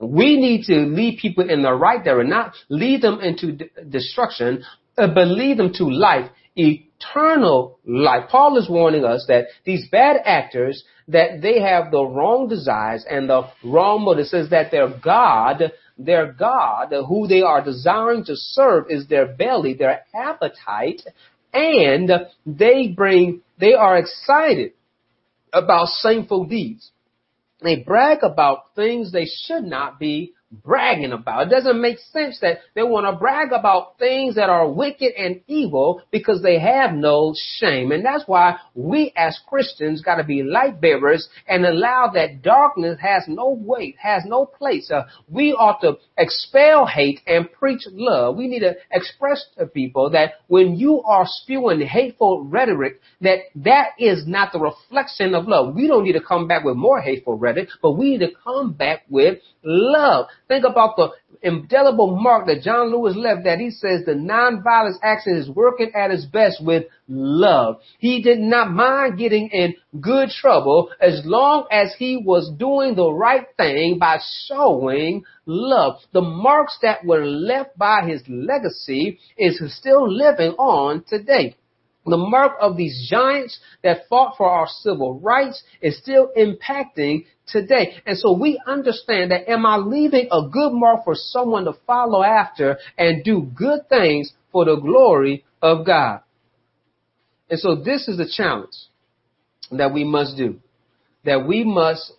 We 0.00 0.36
need 0.36 0.64
to 0.64 0.80
lead 0.80 1.20
people 1.20 1.48
in 1.48 1.62
the 1.62 1.72
right 1.72 2.02
direction, 2.02 2.30
not 2.30 2.54
lead 2.68 3.02
them 3.02 3.20
into 3.20 3.52
d- 3.52 3.70
destruction, 3.88 4.64
Uh, 4.96 5.06
but 5.06 5.28
lead 5.28 5.56
them 5.58 5.72
to 5.72 5.84
life, 5.84 6.30
eternal 6.54 7.78
life. 7.86 8.28
Paul 8.28 8.58
is 8.58 8.68
warning 8.68 9.04
us 9.04 9.24
that 9.28 9.46
these 9.64 9.88
bad 9.90 10.16
actors, 10.24 10.84
that 11.08 11.40
they 11.40 11.60
have 11.60 11.90
the 11.90 12.04
wrong 12.04 12.48
desires 12.48 13.04
and 13.08 13.28
the 13.28 13.48
wrong 13.64 14.04
motive. 14.04 14.26
It 14.26 14.28
says 14.28 14.50
that 14.50 14.70
their 14.70 14.88
God, 14.88 15.72
their 15.98 16.32
God, 16.32 16.92
who 17.08 17.26
they 17.26 17.42
are 17.42 17.64
desiring 17.64 18.24
to 18.26 18.36
serve, 18.36 18.90
is 18.90 19.06
their 19.08 19.26
belly, 19.26 19.74
their 19.74 20.04
appetite, 20.14 21.02
and 21.54 22.10
they 22.46 22.88
bring, 22.88 23.42
they 23.58 23.74
are 23.74 23.96
excited 23.96 24.72
about 25.52 25.88
sinful 25.88 26.46
deeds. 26.46 26.90
They 27.62 27.76
brag 27.76 28.18
about 28.22 28.74
things 28.74 29.12
they 29.12 29.26
should 29.26 29.64
not 29.64 29.98
be 29.98 30.32
bragging 30.52 31.12
about. 31.12 31.46
It 31.46 31.50
doesn't 31.50 31.80
make 31.80 31.98
sense 31.98 32.38
that 32.40 32.58
they 32.74 32.82
want 32.82 33.06
to 33.06 33.18
brag 33.18 33.52
about 33.52 33.98
things 33.98 34.34
that 34.34 34.50
are 34.50 34.70
wicked 34.70 35.12
and 35.16 35.40
evil 35.46 36.02
because 36.10 36.42
they 36.42 36.58
have 36.60 36.92
no 36.92 37.34
shame. 37.56 37.90
And 37.90 38.04
that's 38.04 38.24
why 38.26 38.56
we 38.74 39.12
as 39.16 39.38
Christians 39.48 40.02
got 40.02 40.16
to 40.16 40.24
be 40.24 40.42
light 40.42 40.80
bearers 40.80 41.28
and 41.48 41.64
allow 41.64 42.10
that 42.14 42.42
darkness 42.42 42.98
has 43.00 43.24
no 43.26 43.50
weight, 43.50 43.96
has 43.98 44.24
no 44.26 44.44
place. 44.44 44.90
Uh, 44.90 45.04
we 45.28 45.52
ought 45.52 45.80
to 45.80 45.96
expel 46.18 46.86
hate 46.86 47.20
and 47.26 47.50
preach 47.50 47.82
love. 47.90 48.36
We 48.36 48.48
need 48.48 48.60
to 48.60 48.74
express 48.90 49.44
to 49.58 49.66
people 49.66 50.10
that 50.10 50.34
when 50.48 50.76
you 50.76 51.02
are 51.02 51.24
spewing 51.26 51.80
hateful 51.80 52.44
rhetoric, 52.44 53.00
that 53.22 53.38
that 53.56 53.90
is 53.98 54.26
not 54.26 54.52
the 54.52 54.60
reflection 54.60 55.34
of 55.34 55.48
love. 55.48 55.74
We 55.74 55.88
don't 55.88 56.04
need 56.04 56.12
to 56.12 56.20
come 56.22 56.46
back 56.46 56.64
with 56.64 56.76
more 56.76 57.00
hateful 57.00 57.38
rhetoric, 57.38 57.68
but 57.80 57.92
we 57.92 58.12
need 58.12 58.26
to 58.26 58.32
come 58.44 58.72
back 58.72 59.04
with 59.08 59.38
love. 59.64 60.26
Think 60.52 60.66
about 60.66 60.96
the 60.96 61.08
indelible 61.40 62.14
mark 62.14 62.46
that 62.46 62.60
John 62.60 62.92
Lewis 62.92 63.16
left 63.16 63.44
that 63.44 63.58
he 63.58 63.70
says 63.70 64.04
the 64.04 64.12
nonviolence 64.12 64.96
action 65.02 65.34
is 65.34 65.48
working 65.48 65.90
at 65.94 66.10
its 66.10 66.26
best 66.26 66.62
with 66.62 66.84
love. 67.08 67.76
He 67.98 68.20
did 68.20 68.38
not 68.38 68.70
mind 68.70 69.16
getting 69.16 69.48
in 69.48 69.74
good 69.98 70.28
trouble 70.28 70.90
as 71.00 71.22
long 71.24 71.68
as 71.72 71.94
he 71.98 72.18
was 72.18 72.52
doing 72.58 72.96
the 72.96 73.10
right 73.10 73.46
thing 73.56 73.96
by 73.98 74.18
showing 74.46 75.24
love. 75.46 76.02
The 76.12 76.20
marks 76.20 76.76
that 76.82 77.02
were 77.02 77.24
left 77.24 77.78
by 77.78 78.06
his 78.06 78.20
legacy 78.28 79.20
is 79.38 79.58
still 79.74 80.06
living 80.06 80.52
on 80.58 81.02
today. 81.08 81.56
The 82.04 82.16
mark 82.16 82.54
of 82.60 82.76
these 82.76 83.08
giants 83.08 83.60
that 83.84 84.08
fought 84.08 84.36
for 84.36 84.48
our 84.48 84.66
civil 84.66 85.20
rights 85.20 85.62
is 85.80 85.98
still 85.98 86.30
impacting 86.36 87.26
today. 87.46 87.94
And 88.06 88.18
so 88.18 88.36
we 88.36 88.60
understand 88.66 89.30
that 89.30 89.48
am 89.48 89.64
I 89.64 89.76
leaving 89.76 90.28
a 90.32 90.48
good 90.48 90.72
mark 90.72 91.04
for 91.04 91.14
someone 91.14 91.64
to 91.66 91.74
follow 91.86 92.22
after 92.24 92.78
and 92.98 93.22
do 93.22 93.42
good 93.54 93.88
things 93.88 94.32
for 94.50 94.64
the 94.64 94.76
glory 94.76 95.44
of 95.60 95.86
God? 95.86 96.22
And 97.48 97.60
so 97.60 97.76
this 97.76 98.08
is 98.08 98.16
the 98.16 98.28
challenge 98.28 98.74
that 99.70 99.92
we 99.92 100.02
must 100.02 100.36
do. 100.36 100.58
That 101.24 101.46
we 101.46 101.62
must 101.62 102.12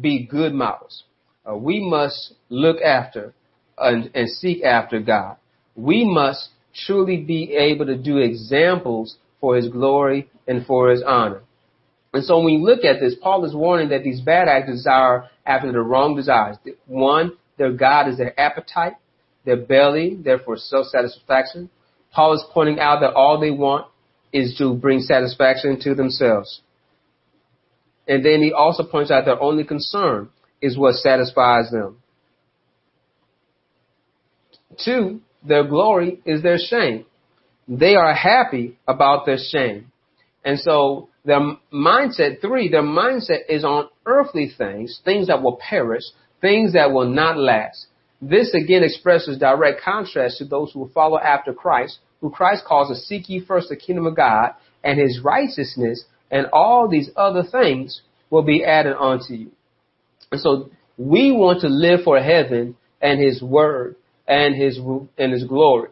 be 0.00 0.24
good 0.24 0.54
models. 0.54 1.04
Uh, 1.48 1.56
we 1.56 1.80
must 1.80 2.32
look 2.48 2.80
after 2.80 3.34
and, 3.76 4.10
and 4.14 4.30
seek 4.30 4.64
after 4.64 5.00
God. 5.00 5.36
We 5.74 6.04
must 6.04 6.48
truly 6.86 7.18
be 7.18 7.54
able 7.54 7.86
to 7.86 7.96
do 7.96 8.18
examples 8.18 9.16
for 9.46 9.54
his 9.54 9.68
glory 9.68 10.28
and 10.48 10.66
for 10.66 10.90
his 10.90 11.04
honor. 11.06 11.40
And 12.12 12.24
so 12.24 12.38
when 12.38 12.46
we 12.46 12.58
look 12.58 12.84
at 12.84 12.98
this, 12.98 13.14
Paul 13.14 13.44
is 13.44 13.54
warning 13.54 13.90
that 13.90 14.02
these 14.02 14.20
bad 14.20 14.48
actors 14.48 14.78
desire 14.78 15.30
after 15.46 15.70
the 15.70 15.78
wrong 15.78 16.16
desires. 16.16 16.56
One, 16.86 17.30
their 17.56 17.70
God 17.70 18.08
is 18.08 18.18
their 18.18 18.38
appetite, 18.40 18.94
their 19.44 19.56
belly, 19.56 20.18
therefore 20.20 20.56
self-satisfaction. 20.56 21.70
Paul 22.12 22.34
is 22.34 22.44
pointing 22.52 22.80
out 22.80 23.02
that 23.02 23.12
all 23.12 23.38
they 23.38 23.52
want 23.52 23.86
is 24.32 24.56
to 24.58 24.74
bring 24.74 24.98
satisfaction 24.98 25.78
to 25.82 25.94
themselves. 25.94 26.60
And 28.08 28.24
then 28.24 28.42
he 28.42 28.52
also 28.52 28.82
points 28.82 29.12
out 29.12 29.26
their 29.26 29.40
only 29.40 29.62
concern 29.62 30.30
is 30.60 30.76
what 30.76 30.96
satisfies 30.96 31.70
them. 31.70 31.98
Two, 34.84 35.20
their 35.46 35.62
glory 35.62 36.20
is 36.26 36.42
their 36.42 36.58
shame. 36.58 37.06
They 37.68 37.96
are 37.96 38.14
happy 38.14 38.78
about 38.86 39.26
their 39.26 39.38
shame. 39.38 39.92
And 40.44 40.58
so 40.60 41.08
their 41.24 41.40
mindset, 41.72 42.40
three, 42.40 42.68
their 42.68 42.82
mindset 42.82 43.40
is 43.48 43.64
on 43.64 43.88
earthly 44.06 44.52
things, 44.56 45.00
things 45.04 45.26
that 45.26 45.42
will 45.42 45.56
perish, 45.56 46.04
things 46.40 46.74
that 46.74 46.92
will 46.92 47.08
not 47.08 47.36
last. 47.36 47.86
This 48.22 48.54
again 48.54 48.84
expresses 48.84 49.38
direct 49.38 49.82
contrast 49.82 50.38
to 50.38 50.44
those 50.44 50.72
who 50.72 50.80
will 50.80 50.90
follow 50.90 51.18
after 51.18 51.52
Christ, 51.52 51.98
who 52.20 52.30
Christ 52.30 52.64
calls 52.64 52.88
to 52.88 52.94
seek 52.94 53.28
ye 53.28 53.44
first 53.44 53.68
the 53.68 53.76
kingdom 53.76 54.06
of 54.06 54.16
God 54.16 54.52
and 54.84 55.00
his 55.00 55.20
righteousness, 55.22 56.04
and 56.30 56.46
all 56.52 56.88
these 56.88 57.10
other 57.16 57.42
things 57.42 58.02
will 58.30 58.42
be 58.42 58.64
added 58.64 58.96
unto 58.96 59.34
you. 59.34 59.50
And 60.30 60.40
so 60.40 60.70
we 60.96 61.32
want 61.32 61.60
to 61.62 61.68
live 61.68 62.00
for 62.04 62.20
heaven 62.20 62.76
and 63.00 63.20
his 63.20 63.42
word 63.42 63.96
and 64.26 64.54
his, 64.54 64.78
and 65.18 65.32
his 65.32 65.44
glory. 65.44 65.90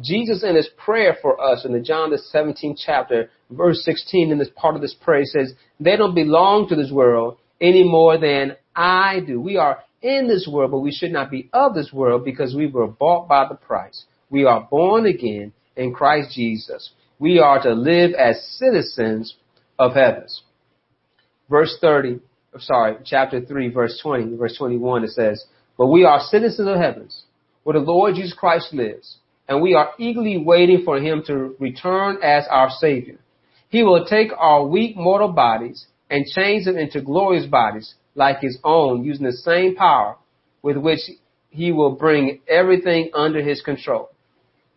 Jesus 0.00 0.42
in 0.42 0.56
his 0.56 0.68
prayer 0.76 1.16
for 1.22 1.40
us 1.40 1.64
in 1.64 1.72
the 1.72 1.80
John 1.80 2.10
the 2.10 2.20
17th 2.34 2.78
chapter, 2.84 3.30
verse 3.50 3.84
16 3.84 4.32
in 4.32 4.38
this 4.38 4.50
part 4.56 4.74
of 4.74 4.80
this 4.80 4.94
prayer 4.94 5.24
says, 5.24 5.54
they 5.78 5.96
don't 5.96 6.14
belong 6.14 6.68
to 6.68 6.76
this 6.76 6.90
world 6.90 7.38
any 7.60 7.84
more 7.84 8.18
than 8.18 8.56
I 8.74 9.20
do. 9.24 9.40
We 9.40 9.56
are 9.56 9.84
in 10.02 10.26
this 10.26 10.48
world, 10.50 10.72
but 10.72 10.80
we 10.80 10.90
should 10.90 11.12
not 11.12 11.30
be 11.30 11.48
of 11.52 11.74
this 11.74 11.92
world 11.92 12.24
because 12.24 12.54
we 12.54 12.66
were 12.66 12.88
bought 12.88 13.28
by 13.28 13.46
the 13.48 13.54
price. 13.54 14.04
We 14.30 14.44
are 14.44 14.66
born 14.68 15.06
again 15.06 15.52
in 15.76 15.94
Christ 15.94 16.34
Jesus. 16.34 16.90
We 17.20 17.38
are 17.38 17.62
to 17.62 17.72
live 17.72 18.12
as 18.14 18.58
citizens 18.58 19.36
of 19.78 19.94
heavens. 19.94 20.42
Verse 21.48 21.76
30, 21.80 22.18
sorry, 22.58 22.96
chapter 23.04 23.40
3, 23.40 23.68
verse 23.68 24.00
20, 24.02 24.36
verse 24.36 24.56
21, 24.58 25.04
it 25.04 25.10
says, 25.10 25.44
But 25.78 25.86
we 25.86 26.04
are 26.04 26.18
citizens 26.18 26.68
of 26.68 26.78
heavens, 26.78 27.22
where 27.62 27.74
the 27.74 27.84
Lord 27.84 28.16
Jesus 28.16 28.34
Christ 28.34 28.72
lives 28.72 29.18
and 29.48 29.60
we 29.60 29.74
are 29.74 29.90
eagerly 29.98 30.38
waiting 30.38 30.82
for 30.84 30.98
him 30.98 31.22
to 31.26 31.54
return 31.58 32.18
as 32.22 32.44
our 32.50 32.70
Savior. 32.70 33.18
He 33.68 33.82
will 33.82 34.06
take 34.06 34.30
our 34.36 34.66
weak 34.66 34.96
mortal 34.96 35.32
bodies 35.32 35.86
and 36.10 36.26
change 36.26 36.64
them 36.64 36.76
into 36.76 37.00
glorious 37.00 37.46
bodies 37.46 37.94
like 38.14 38.40
his 38.40 38.58
own 38.64 39.04
using 39.04 39.26
the 39.26 39.32
same 39.32 39.74
power 39.74 40.16
with 40.62 40.76
which 40.76 41.00
he 41.50 41.72
will 41.72 41.92
bring 41.92 42.40
everything 42.48 43.10
under 43.14 43.42
his 43.42 43.60
control. 43.62 44.10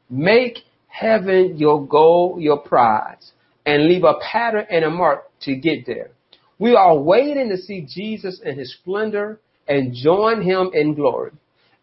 Make 0.10 0.60
heaven 0.88 1.58
your 1.58 1.86
goal, 1.86 2.38
your 2.40 2.58
prize, 2.58 3.32
and 3.66 3.88
leave 3.88 4.04
a 4.04 4.16
pattern 4.32 4.66
and 4.70 4.86
a 4.86 4.90
mark 4.90 5.26
to 5.42 5.56
get 5.56 5.86
there. 5.86 6.12
We 6.60 6.76
are 6.76 6.98
waiting 6.98 7.50
to 7.50 7.58
see 7.58 7.88
Jesus 7.88 8.42
in 8.44 8.58
his 8.58 8.74
splendor 8.74 9.40
and 9.68 9.94
join 9.94 10.42
him 10.42 10.72
in 10.74 10.96
glory. 10.96 11.32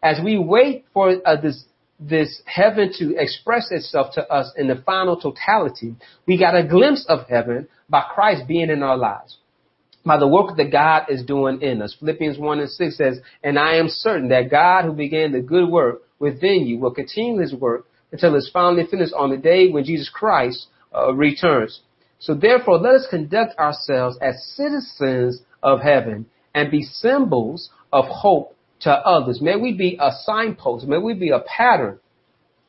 As 0.03 0.19
we 0.23 0.37
wait 0.37 0.85
for 0.93 1.15
uh, 1.25 1.39
this 1.39 1.63
this 1.99 2.41
heaven 2.45 2.91
to 2.97 3.15
express 3.17 3.71
itself 3.71 4.13
to 4.15 4.27
us 4.31 4.51
in 4.57 4.67
the 4.67 4.81
final 4.85 5.19
totality, 5.19 5.95
we 6.27 6.37
got 6.37 6.55
a 6.55 6.67
glimpse 6.67 7.05
of 7.07 7.27
heaven 7.29 7.67
by 7.89 8.03
Christ 8.13 8.47
being 8.47 8.69
in 8.69 8.83
our 8.83 8.97
lives. 8.97 9.37
By 10.05 10.17
the 10.17 10.27
work 10.27 10.55
that 10.57 10.71
God 10.71 11.05
is 11.09 11.23
doing 11.23 11.61
in 11.61 11.81
us. 11.81 11.95
Philippians 11.97 12.37
1 12.37 12.59
and 12.59 12.69
6 12.69 12.97
says, 12.97 13.19
And 13.43 13.57
I 13.57 13.77
am 13.77 13.87
certain 13.89 14.29
that 14.29 14.51
God 14.51 14.85
who 14.85 14.93
began 14.93 15.31
the 15.31 15.41
good 15.41 15.67
work 15.67 16.03
within 16.19 16.67
you 16.67 16.77
will 16.77 16.93
continue 16.93 17.41
his 17.41 17.53
work 17.53 17.87
until 18.11 18.35
it's 18.35 18.49
finally 18.51 18.85
finished 18.85 19.13
on 19.13 19.31
the 19.31 19.37
day 19.37 19.69
when 19.69 19.83
Jesus 19.83 20.09
Christ 20.09 20.67
uh, 20.93 21.13
returns. 21.13 21.81
So 22.19 22.33
therefore, 22.33 22.77
let 22.77 22.95
us 22.95 23.07
conduct 23.09 23.57
ourselves 23.57 24.17
as 24.21 24.53
citizens 24.55 25.41
of 25.63 25.81
heaven 25.81 26.27
and 26.53 26.71
be 26.71 26.83
symbols 26.83 27.69
of 27.91 28.05
hope 28.05 28.54
to 28.85 28.91
others. 28.91 29.41
May 29.41 29.55
we 29.57 29.73
be 29.73 29.97
a 29.99 30.11
signpost. 30.23 30.87
May 30.87 30.99
we 30.99 31.15
be 31.15 31.31
a 31.31 31.39
pattern 31.39 31.99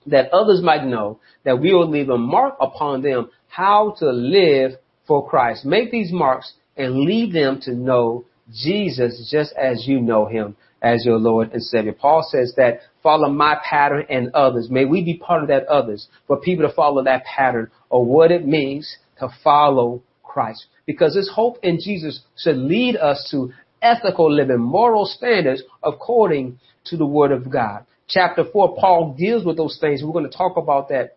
that 0.07 0.33
others 0.33 0.63
might 0.63 0.85
know 0.85 1.21
that 1.45 1.61
we 1.61 1.75
will 1.75 1.89
leave 1.89 2.09
a 2.09 2.17
mark 2.17 2.57
upon 2.59 3.03
them 3.03 3.31
how 3.49 3.95
to 3.99 4.11
live 4.11 4.73
for 5.07 5.29
Christ. 5.29 5.67
Make 5.67 5.91
these 5.91 6.11
marks 6.11 6.55
and 6.77 7.01
lead 7.01 7.35
them 7.35 7.61
to 7.63 7.75
know 7.75 8.25
Jesus 8.51 9.29
just 9.31 9.53
as 9.57 9.87
you 9.87 10.01
know 10.01 10.25
him 10.27 10.57
as 10.81 11.05
your 11.05 11.19
Lord 11.19 11.53
and 11.53 11.63
Savior. 11.63 11.93
Paul 11.93 12.27
says 12.31 12.55
that 12.57 12.81
follow 13.03 13.29
my 13.29 13.59
pattern 13.69 14.07
and 14.09 14.35
others. 14.35 14.69
May 14.71 14.87
we 14.87 15.05
be 15.05 15.19
part 15.19 15.43
of 15.43 15.49
that 15.49 15.67
others 15.67 16.09
for 16.27 16.41
people 16.41 16.67
to 16.67 16.75
follow 16.75 17.05
that 17.05 17.25
pattern 17.25 17.71
of 17.91 18.07
what 18.07 18.31
it 18.31 18.47
means 18.47 18.97
to 19.21 19.29
follow 19.45 20.03
Christ. 20.23 20.67
Because 20.87 21.15
this 21.15 21.31
hope 21.35 21.59
in 21.63 21.79
Jesus 21.83 22.23
should 22.39 22.57
lead 22.57 22.97
us 22.97 23.29
to 23.33 23.53
ethical 23.87 24.33
living, 24.33 24.59
moral 24.59 25.07
standards 25.07 25.63
according 25.83 26.59
to 26.87 26.97
the 26.97 27.07
Word 27.07 27.33
of 27.33 27.51
God. 27.51 27.87
Chapter 28.09 28.45
4, 28.45 28.77
Paul 28.79 29.15
deals 29.19 29.45
with 29.45 29.57
those 29.57 29.79
things. 29.81 30.03
We're 30.03 30.13
going 30.13 30.31
to 30.31 30.37
talk 30.37 30.57
about 30.57 30.89
that 30.91 31.17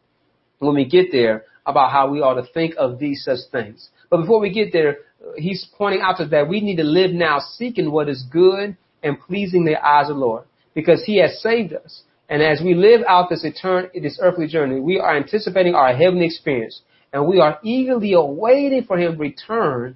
when 0.59 0.75
we 0.75 0.85
get 0.85 1.07
there, 1.11 1.43
about 1.65 1.91
how 1.91 2.09
we 2.09 2.21
ought 2.21 2.41
to 2.41 2.51
think 2.53 2.75
of 2.77 2.99
these 2.99 3.23
such 3.23 3.39
things. 3.51 3.89
But 4.09 4.21
before 4.21 4.39
we 4.39 4.51
get 4.51 4.73
there, 4.73 4.97
he's 5.35 5.67
pointing 5.77 6.01
out 6.01 6.17
to 6.17 6.23
us 6.23 6.31
that 6.31 6.49
we 6.49 6.61
need 6.61 6.77
to 6.77 6.83
live 6.83 7.11
now 7.11 7.39
seeking 7.39 7.91
what 7.91 8.09
is 8.09 8.23
good 8.31 8.75
and 9.03 9.19
pleasing 9.19 9.65
the 9.65 9.75
eyes 9.75 10.09
of 10.09 10.15
the 10.15 10.21
Lord 10.21 10.45
because 10.73 11.03
he 11.05 11.19
has 11.19 11.41
saved 11.41 11.73
us. 11.73 12.03
And 12.27 12.41
as 12.41 12.61
we 12.63 12.73
live 12.73 13.01
out 13.07 13.29
this 13.29 13.43
eternal, 13.43 13.89
this 13.93 14.19
earthly 14.21 14.47
journey, 14.47 14.79
we 14.79 14.99
are 14.99 15.15
anticipating 15.15 15.75
our 15.75 15.95
heavenly 15.95 16.25
experience 16.25 16.81
and 17.11 17.27
we 17.27 17.39
are 17.39 17.59
eagerly 17.63 18.13
awaiting 18.13 18.83
for 18.83 18.97
him 18.97 19.17
return 19.17 19.95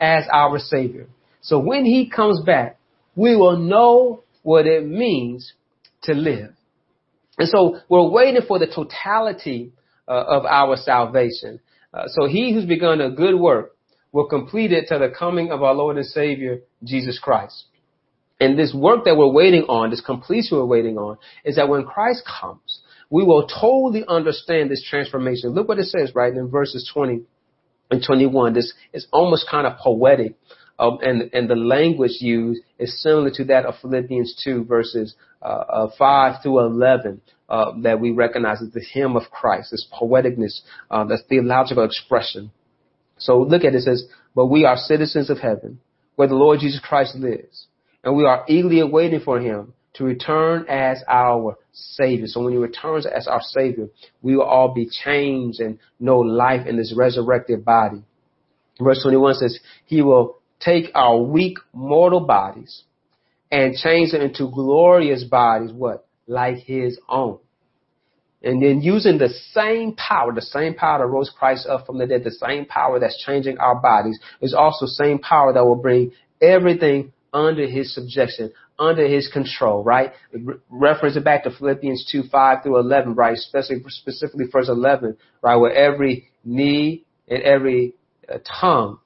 as 0.00 0.24
our 0.32 0.58
Savior. 0.58 1.06
So 1.44 1.58
when 1.58 1.84
he 1.84 2.08
comes 2.08 2.40
back, 2.44 2.78
we 3.14 3.36
will 3.36 3.58
know 3.58 4.24
what 4.42 4.66
it 4.66 4.86
means 4.86 5.52
to 6.04 6.14
live. 6.14 6.54
And 7.38 7.48
so 7.48 7.78
we're 7.88 8.08
waiting 8.08 8.42
for 8.46 8.58
the 8.58 8.66
totality 8.66 9.72
uh, 10.08 10.24
of 10.26 10.46
our 10.46 10.76
salvation. 10.76 11.60
Uh, 11.92 12.04
so 12.06 12.26
he 12.26 12.52
who's 12.52 12.64
begun 12.64 13.00
a 13.00 13.10
good 13.10 13.38
work 13.38 13.76
will 14.10 14.28
complete 14.28 14.72
it 14.72 14.86
to 14.88 14.98
the 14.98 15.12
coming 15.16 15.50
of 15.50 15.62
our 15.62 15.74
Lord 15.74 15.96
and 15.96 16.06
Savior, 16.06 16.60
Jesus 16.82 17.18
Christ. 17.18 17.66
And 18.40 18.58
this 18.58 18.74
work 18.74 19.04
that 19.04 19.16
we're 19.16 19.30
waiting 19.30 19.64
on, 19.64 19.90
this 19.90 20.00
completion 20.00 20.58
we're 20.58 20.64
waiting 20.64 20.96
on, 20.96 21.18
is 21.44 21.56
that 21.56 21.68
when 21.68 21.84
Christ 21.84 22.22
comes, 22.40 22.80
we 23.10 23.22
will 23.22 23.46
totally 23.46 24.04
understand 24.08 24.70
this 24.70 24.84
transformation. 24.88 25.50
Look 25.50 25.68
what 25.68 25.78
it 25.78 25.86
says 25.86 26.12
right 26.14 26.32
in 26.32 26.48
verses 26.48 26.90
20 26.92 27.22
and 27.90 28.04
21. 28.04 28.54
This 28.54 28.72
is 28.92 29.06
almost 29.12 29.46
kind 29.50 29.66
of 29.66 29.78
poetic. 29.78 30.36
Um, 30.78 30.98
and, 31.02 31.30
and 31.32 31.48
the 31.48 31.54
language 31.54 32.16
used 32.20 32.62
is 32.78 33.00
similar 33.02 33.30
to 33.34 33.44
that 33.44 33.64
of 33.64 33.74
Philippians 33.80 34.40
2 34.42 34.64
verses 34.64 35.14
uh, 35.40 35.46
uh, 35.46 35.90
5 35.96 36.42
through 36.42 36.60
11 36.60 37.20
uh, 37.48 37.72
that 37.82 38.00
we 38.00 38.10
recognize 38.10 38.60
as 38.60 38.72
the 38.72 38.80
hymn 38.80 39.16
of 39.16 39.30
Christ, 39.30 39.70
this 39.70 39.86
poeticness, 39.92 40.60
uh, 40.90 41.04
this 41.04 41.22
theological 41.28 41.84
expression. 41.84 42.50
So 43.18 43.38
look 43.38 43.62
at 43.62 43.74
it, 43.74 43.78
it 43.78 43.82
says, 43.82 44.06
but 44.34 44.46
we 44.46 44.64
are 44.64 44.76
citizens 44.76 45.30
of 45.30 45.38
heaven, 45.38 45.78
where 46.16 46.26
the 46.26 46.34
Lord 46.34 46.60
Jesus 46.60 46.80
Christ 46.82 47.14
lives, 47.14 47.66
and 48.02 48.16
we 48.16 48.24
are 48.24 48.44
eagerly 48.48 48.80
awaiting 48.80 49.20
for 49.20 49.40
him 49.40 49.74
to 49.94 50.04
return 50.04 50.66
as 50.68 51.02
our 51.08 51.56
Savior. 51.72 52.26
So 52.26 52.42
when 52.42 52.52
He 52.52 52.58
returns 52.58 53.06
as 53.06 53.26
our 53.26 53.40
Savior, 53.40 53.88
we 54.22 54.36
will 54.36 54.44
all 54.44 54.74
be 54.74 54.88
changed 54.88 55.60
and 55.60 55.78
know 56.00 56.18
life 56.18 56.66
in 56.66 56.76
this 56.76 56.92
resurrected 56.96 57.64
body. 57.64 58.02
Verse 58.80 59.00
21 59.02 59.34
says, 59.36 59.58
He 59.86 60.02
will 60.02 60.38
take 60.60 60.90
our 60.94 61.18
weak 61.18 61.58
mortal 61.72 62.20
bodies 62.20 62.82
and 63.50 63.74
change 63.76 64.12
them 64.12 64.22
into 64.22 64.50
glorious 64.50 65.24
bodies, 65.24 65.72
what? 65.72 66.06
Like 66.26 66.58
His 66.58 66.98
own. 67.08 67.38
And 68.44 68.62
then 68.62 68.82
using 68.82 69.16
the 69.16 69.30
same 69.52 69.96
power, 69.96 70.32
the 70.34 70.42
same 70.42 70.74
power 70.74 70.98
that 70.98 71.06
rose 71.06 71.30
Christ 71.36 71.66
up 71.66 71.86
from 71.86 71.96
the 71.96 72.06
dead, 72.06 72.24
the 72.24 72.30
same 72.30 72.66
power 72.66 73.00
that's 73.00 73.22
changing 73.24 73.56
our 73.58 73.80
bodies 73.80 74.18
is 74.42 74.52
also 74.52 74.84
the 74.84 74.90
same 74.90 75.18
power 75.18 75.52
that 75.54 75.64
will 75.64 75.76
bring 75.76 76.12
everything 76.42 77.12
under 77.32 77.66
his 77.66 77.94
subjection, 77.94 78.52
under 78.78 79.08
his 79.08 79.28
control, 79.32 79.82
right? 79.82 80.12
Re- 80.32 80.56
reference 80.68 81.16
it 81.16 81.24
back 81.24 81.44
to 81.44 81.50
Philippians 81.50 82.06
2, 82.12 82.24
5 82.30 82.62
through 82.62 82.78
11, 82.80 83.14
right? 83.14 83.32
Especially, 83.32 83.82
specifically 83.88 84.44
verse 84.52 84.68
11, 84.68 85.16
right? 85.42 85.56
Where 85.56 85.72
every 85.72 86.28
knee 86.44 87.04
and 87.26 87.42
every 87.42 87.94
uh, 88.32 88.38
tongue, 88.60 88.98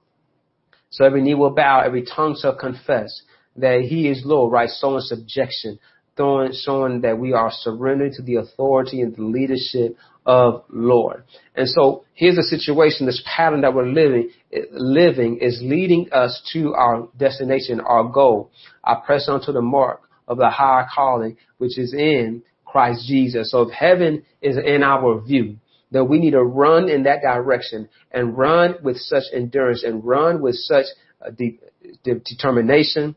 so 0.90 1.04
every 1.04 1.23
knee 1.23 1.35
will 1.35 1.50
bow, 1.54 1.80
every 1.80 2.04
tongue 2.04 2.37
shall 2.40 2.57
confess 2.57 3.23
that 3.57 3.83
he 3.83 4.09
is 4.09 4.23
Lord, 4.25 4.52
right? 4.52 4.71
So 4.71 4.97
in 4.97 5.00
subjection, 5.02 5.78
showing, 6.16 6.52
showing 6.64 7.00
that 7.02 7.18
we 7.18 7.33
are 7.33 7.50
surrendered 7.52 8.12
to 8.14 8.23
the 8.23 8.37
authority 8.37 9.00
and 9.00 9.14
the 9.14 9.23
leadership 9.23 9.97
of 10.26 10.64
Lord. 10.68 11.25
And 11.54 11.68
so 11.68 12.04
here's 12.14 12.38
a 12.38 12.42
situation, 12.42 13.07
this 13.07 13.23
pattern 13.25 13.62
that 13.62 13.75
we're 13.75 13.87
living, 13.87 14.30
living 14.73 15.38
is 15.40 15.61
leading 15.62 16.09
us 16.12 16.42
to 16.52 16.75
our 16.75 17.09
destination, 17.18 17.80
our 17.80 18.04
goal. 18.04 18.50
I 18.85 18.97
press 19.04 19.28
on 19.28 19.40
to 19.42 19.52
the 19.52 19.62
mark 19.62 20.02
of 20.26 20.38
the 20.38 20.50
higher 20.50 20.87
calling, 20.95 21.37
which 21.59 21.78
is 21.78 21.95
in 21.95 22.42
Christ 22.64 23.07
Jesus. 23.07 23.50
So 23.50 23.62
if 23.62 23.71
heaven 23.73 24.25
is 24.42 24.59
in 24.59 24.83
our 24.83 25.21
view, 25.21 25.57
that 25.90 26.04
we 26.04 26.18
need 26.18 26.33
to 26.33 26.42
run 26.42 26.88
in 26.88 27.04
that 27.04 27.23
direction 27.23 27.88
and 28.12 28.37
run 28.37 28.76
with 28.83 28.99
such 28.99 29.25
endurance 29.33 29.83
and 29.85 30.04
run 30.04 30.40
with 30.40 30.54
such 30.57 30.87
uh, 31.25 31.30
de- 31.30 31.59
de- 32.04 32.21
determination 32.21 33.16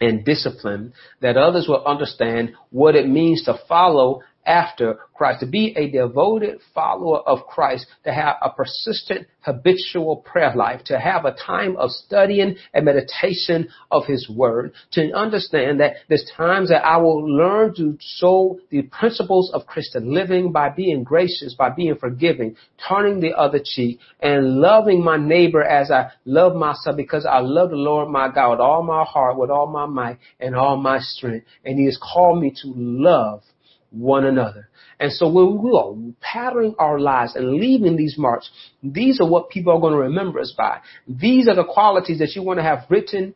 and 0.00 0.24
discipline 0.24 0.92
that 1.20 1.36
others 1.36 1.66
will 1.68 1.84
understand 1.84 2.52
what 2.70 2.94
it 2.94 3.08
means 3.08 3.44
to 3.44 3.58
follow 3.68 4.22
after 4.48 4.98
Christ, 5.14 5.40
to 5.40 5.46
be 5.46 5.74
a 5.76 5.90
devoted 5.90 6.60
follower 6.74 7.20
of 7.20 7.46
Christ, 7.46 7.86
to 8.04 8.12
have 8.12 8.36
a 8.40 8.50
persistent 8.50 9.26
habitual 9.40 10.16
prayer 10.16 10.54
life, 10.56 10.82
to 10.84 10.98
have 10.98 11.24
a 11.24 11.34
time 11.34 11.76
of 11.76 11.90
studying 11.90 12.56
and 12.72 12.84
meditation 12.84 13.68
of 13.90 14.06
His 14.06 14.28
Word, 14.28 14.72
to 14.92 15.12
understand 15.12 15.80
that 15.80 15.96
there's 16.08 16.30
times 16.36 16.70
that 16.70 16.84
I 16.84 16.96
will 16.96 17.28
learn 17.28 17.74
to 17.76 17.98
show 18.00 18.58
the 18.70 18.82
principles 18.82 19.50
of 19.52 19.66
Christian 19.66 20.14
living 20.14 20.50
by 20.50 20.70
being 20.70 21.04
gracious, 21.04 21.54
by 21.54 21.68
being 21.70 21.96
forgiving, 21.96 22.56
turning 22.88 23.20
the 23.20 23.34
other 23.36 23.60
cheek, 23.62 23.98
and 24.20 24.60
loving 24.60 25.04
my 25.04 25.18
neighbor 25.18 25.62
as 25.62 25.90
I 25.90 26.10
love 26.24 26.56
myself 26.56 26.96
because 26.96 27.26
I 27.26 27.40
love 27.40 27.70
the 27.70 27.76
Lord 27.76 28.08
my 28.08 28.32
God 28.32 28.52
with 28.52 28.60
all 28.60 28.82
my 28.82 29.04
heart, 29.04 29.36
with 29.36 29.50
all 29.50 29.66
my 29.66 29.84
might, 29.84 30.18
and 30.40 30.56
all 30.56 30.76
my 30.76 31.00
strength. 31.00 31.46
And 31.64 31.78
He 31.78 31.84
has 31.84 31.98
called 31.98 32.40
me 32.40 32.54
to 32.62 32.72
love 32.74 33.42
one 33.90 34.24
another. 34.24 34.68
And 35.00 35.12
so 35.12 35.30
when 35.30 35.62
we 35.62 35.70
are 35.72 35.94
patterning 36.20 36.74
our 36.78 36.98
lives 36.98 37.34
and 37.36 37.54
leaving 37.54 37.96
these 37.96 38.16
marks, 38.18 38.50
these 38.82 39.20
are 39.20 39.28
what 39.28 39.50
people 39.50 39.72
are 39.72 39.80
going 39.80 39.94
to 39.94 40.00
remember 40.00 40.40
us 40.40 40.54
by. 40.56 40.80
These 41.06 41.48
are 41.48 41.54
the 41.54 41.64
qualities 41.64 42.18
that 42.18 42.34
you 42.34 42.42
want 42.42 42.58
to 42.58 42.62
have 42.62 42.84
written 42.90 43.34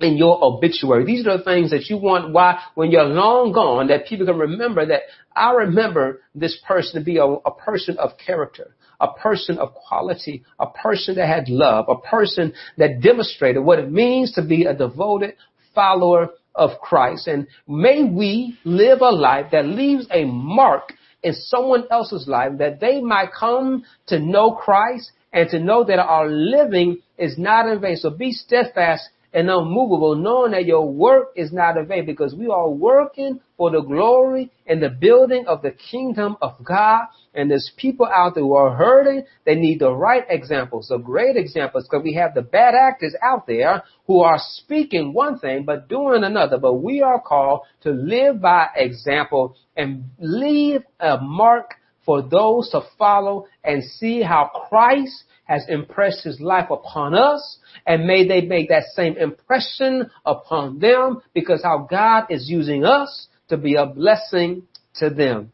in 0.00 0.16
your 0.16 0.42
obituary. 0.42 1.04
These 1.04 1.26
are 1.26 1.38
the 1.38 1.44
things 1.44 1.70
that 1.70 1.88
you 1.88 1.96
want 1.96 2.32
why 2.32 2.60
when 2.74 2.90
you're 2.90 3.04
long 3.04 3.52
gone 3.52 3.88
that 3.88 4.06
people 4.06 4.26
can 4.26 4.38
remember 4.38 4.84
that 4.86 5.02
I 5.34 5.52
remember 5.52 6.22
this 6.34 6.58
person 6.66 7.00
to 7.00 7.04
be 7.04 7.18
a, 7.18 7.24
a 7.24 7.54
person 7.54 7.98
of 7.98 8.12
character, 8.24 8.74
a 9.00 9.12
person 9.12 9.58
of 9.58 9.74
quality, 9.74 10.44
a 10.58 10.66
person 10.68 11.16
that 11.16 11.28
had 11.28 11.48
love, 11.48 11.86
a 11.88 11.98
person 11.98 12.52
that 12.78 13.00
demonstrated 13.02 13.62
what 13.62 13.78
it 13.78 13.90
means 13.90 14.32
to 14.32 14.42
be 14.42 14.64
a 14.64 14.74
devoted 14.74 15.34
follower 15.74 16.30
of 16.54 16.80
Christ. 16.80 17.26
And 17.26 17.46
may 17.66 18.04
we 18.04 18.58
live 18.64 19.00
a 19.00 19.10
life 19.10 19.46
that 19.52 19.66
leaves 19.66 20.06
a 20.10 20.24
mark 20.24 20.92
in 21.22 21.34
someone 21.34 21.84
else's 21.90 22.26
life 22.26 22.58
that 22.58 22.80
they 22.80 23.00
might 23.00 23.32
come 23.32 23.84
to 24.08 24.18
know 24.18 24.52
Christ 24.52 25.12
and 25.32 25.48
to 25.50 25.58
know 25.58 25.84
that 25.84 25.98
our 25.98 26.28
living 26.28 26.98
is 27.16 27.38
not 27.38 27.68
in 27.68 27.80
vain. 27.80 27.96
So 27.96 28.10
be 28.10 28.32
steadfast 28.32 29.08
and 29.32 29.48
unmovable, 29.48 30.14
knowing 30.14 30.52
that 30.52 30.66
your 30.66 30.86
work 30.86 31.28
is 31.36 31.52
not 31.52 31.76
in 31.76 31.86
vain 31.86 32.04
because 32.04 32.34
we 32.34 32.48
are 32.48 32.68
working 32.68 33.40
for 33.56 33.70
the 33.70 33.80
glory 33.80 34.50
and 34.66 34.82
the 34.82 34.90
building 34.90 35.44
of 35.46 35.62
the 35.62 35.70
kingdom 35.70 36.36
of 36.42 36.52
God. 36.62 37.06
And 37.34 37.50
there's 37.50 37.72
people 37.76 38.06
out 38.06 38.34
there 38.34 38.44
who 38.44 38.54
are 38.54 38.76
hurting. 38.76 39.24
They 39.46 39.54
need 39.54 39.80
the 39.80 39.92
right 39.92 40.24
examples, 40.28 40.88
the 40.88 40.98
great 40.98 41.36
examples, 41.36 41.84
because 41.84 42.04
we 42.04 42.14
have 42.14 42.34
the 42.34 42.42
bad 42.42 42.74
actors 42.74 43.14
out 43.22 43.46
there 43.46 43.82
who 44.06 44.20
are 44.20 44.38
speaking 44.38 45.14
one 45.14 45.38
thing 45.38 45.64
but 45.64 45.88
doing 45.88 46.24
another. 46.24 46.58
But 46.58 46.74
we 46.74 47.00
are 47.00 47.20
called 47.20 47.62
to 47.82 47.90
live 47.90 48.40
by 48.40 48.68
example 48.76 49.56
and 49.76 50.04
leave 50.18 50.82
a 51.00 51.18
mark 51.18 51.74
for 52.04 52.20
those 52.20 52.68
to 52.70 52.80
follow 52.98 53.46
and 53.64 53.82
see 53.82 54.22
how 54.22 54.50
Christ 54.68 55.24
has 55.44 55.64
impressed 55.68 56.24
his 56.24 56.40
life 56.40 56.70
upon 56.70 57.14
us 57.14 57.58
and 57.86 58.06
may 58.06 58.26
they 58.26 58.42
make 58.42 58.68
that 58.68 58.84
same 58.94 59.16
impression 59.16 60.10
upon 60.24 60.78
them 60.78 61.20
because 61.34 61.62
how 61.62 61.86
God 61.90 62.26
is 62.30 62.48
using 62.48 62.84
us 62.84 63.28
to 63.48 63.56
be 63.56 63.74
a 63.74 63.86
blessing 63.86 64.62
to 64.96 65.10
them. 65.10 65.52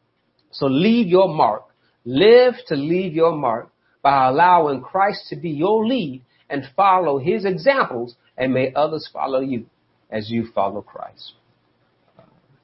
So 0.50 0.66
leave 0.66 1.08
your 1.08 1.28
mark. 1.28 1.64
Live 2.04 2.54
to 2.68 2.74
leave 2.74 3.14
your 3.14 3.36
mark 3.36 3.70
by 4.02 4.28
allowing 4.28 4.82
Christ 4.82 5.26
to 5.30 5.36
be 5.36 5.50
your 5.50 5.86
lead 5.86 6.22
and 6.48 6.64
follow 6.76 7.18
his 7.18 7.44
examples 7.44 8.14
and 8.36 8.54
may 8.54 8.72
others 8.74 9.08
follow 9.12 9.40
you 9.40 9.66
as 10.10 10.30
you 10.30 10.48
follow 10.54 10.80
Christ. 10.80 11.32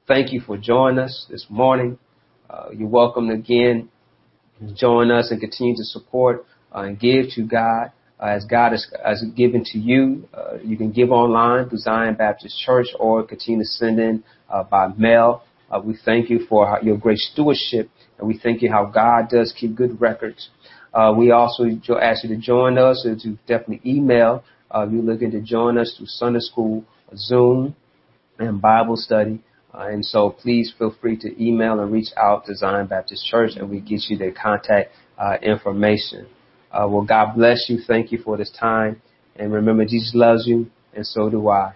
Thank 0.07 0.31
you 0.31 0.39
for 0.39 0.57
joining 0.57 0.99
us 0.99 1.25
this 1.29 1.47
morning. 1.49 1.97
Uh, 2.49 2.69
you're 2.75 2.87
welcome 2.87 3.29
again. 3.29 3.89
Join 4.75 5.11
us 5.11 5.31
and 5.31 5.41
continue 5.41 5.75
to 5.75 5.83
support 5.83 6.45
and 6.81 6.99
give 6.99 7.27
to 7.35 7.43
God 7.43 7.91
uh, 8.19 8.25
as 8.25 8.45
God 8.45 8.71
has, 8.71 8.87
has 9.03 9.23
given 9.35 9.63
to 9.65 9.77
you. 9.77 10.27
Uh, 10.33 10.57
you 10.63 10.77
can 10.77 10.91
give 10.91 11.11
online 11.11 11.69
through 11.69 11.79
Zion 11.79 12.15
Baptist 12.15 12.57
Church 12.65 12.87
or 12.99 13.23
continue 13.23 13.61
to 13.61 13.67
send 13.67 13.99
in 13.99 14.23
uh, 14.49 14.63
by 14.63 14.87
mail. 14.97 15.43
Uh, 15.69 15.81
we 15.83 15.97
thank 16.05 16.29
you 16.29 16.45
for 16.47 16.79
your 16.83 16.97
great 16.97 17.17
stewardship, 17.17 17.89
and 18.19 18.27
we 18.27 18.37
thank 18.37 18.61
you 18.61 18.71
how 18.71 18.85
God 18.85 19.29
does 19.29 19.53
keep 19.57 19.75
good 19.75 19.99
records. 19.99 20.49
Uh, 20.93 21.13
we 21.17 21.31
also 21.31 21.65
ask 21.99 22.23
you 22.23 22.29
to 22.29 22.37
join 22.37 22.77
us 22.77 23.05
to 23.05 23.37
definitely 23.47 23.81
email. 23.85 24.43
Uh, 24.71 24.87
you're 24.89 25.03
looking 25.03 25.31
to 25.31 25.41
join 25.41 25.77
us 25.77 25.93
through 25.97 26.05
Sunday 26.05 26.39
school, 26.39 26.85
Zoom, 27.15 27.75
and 28.39 28.61
Bible 28.61 28.95
study. 28.95 29.41
Uh, 29.73 29.87
and 29.87 30.05
so 30.05 30.29
please 30.29 30.73
feel 30.77 30.95
free 31.01 31.17
to 31.17 31.43
email 31.43 31.79
and 31.79 31.91
reach 31.91 32.09
out 32.15 32.45
to 32.45 32.55
Zion 32.55 32.87
Baptist 32.87 33.25
Church 33.25 33.51
and 33.57 33.69
we 33.69 33.81
get 33.81 34.03
you 34.07 34.17
their 34.17 34.31
contact 34.31 34.91
uh, 35.17 35.35
information. 35.41 36.27
Uh, 36.75 36.87
well, 36.87 37.05
God 37.05 37.35
bless 37.35 37.69
you. 37.69 37.79
Thank 37.87 38.11
you 38.11 38.17
for 38.17 38.35
this 38.37 38.51
time. 38.51 39.01
And 39.37 39.53
remember, 39.53 39.85
Jesus 39.85 40.11
loves 40.13 40.45
you, 40.45 40.67
and 40.93 41.07
so 41.07 41.29
do 41.29 41.49
I. 41.49 41.75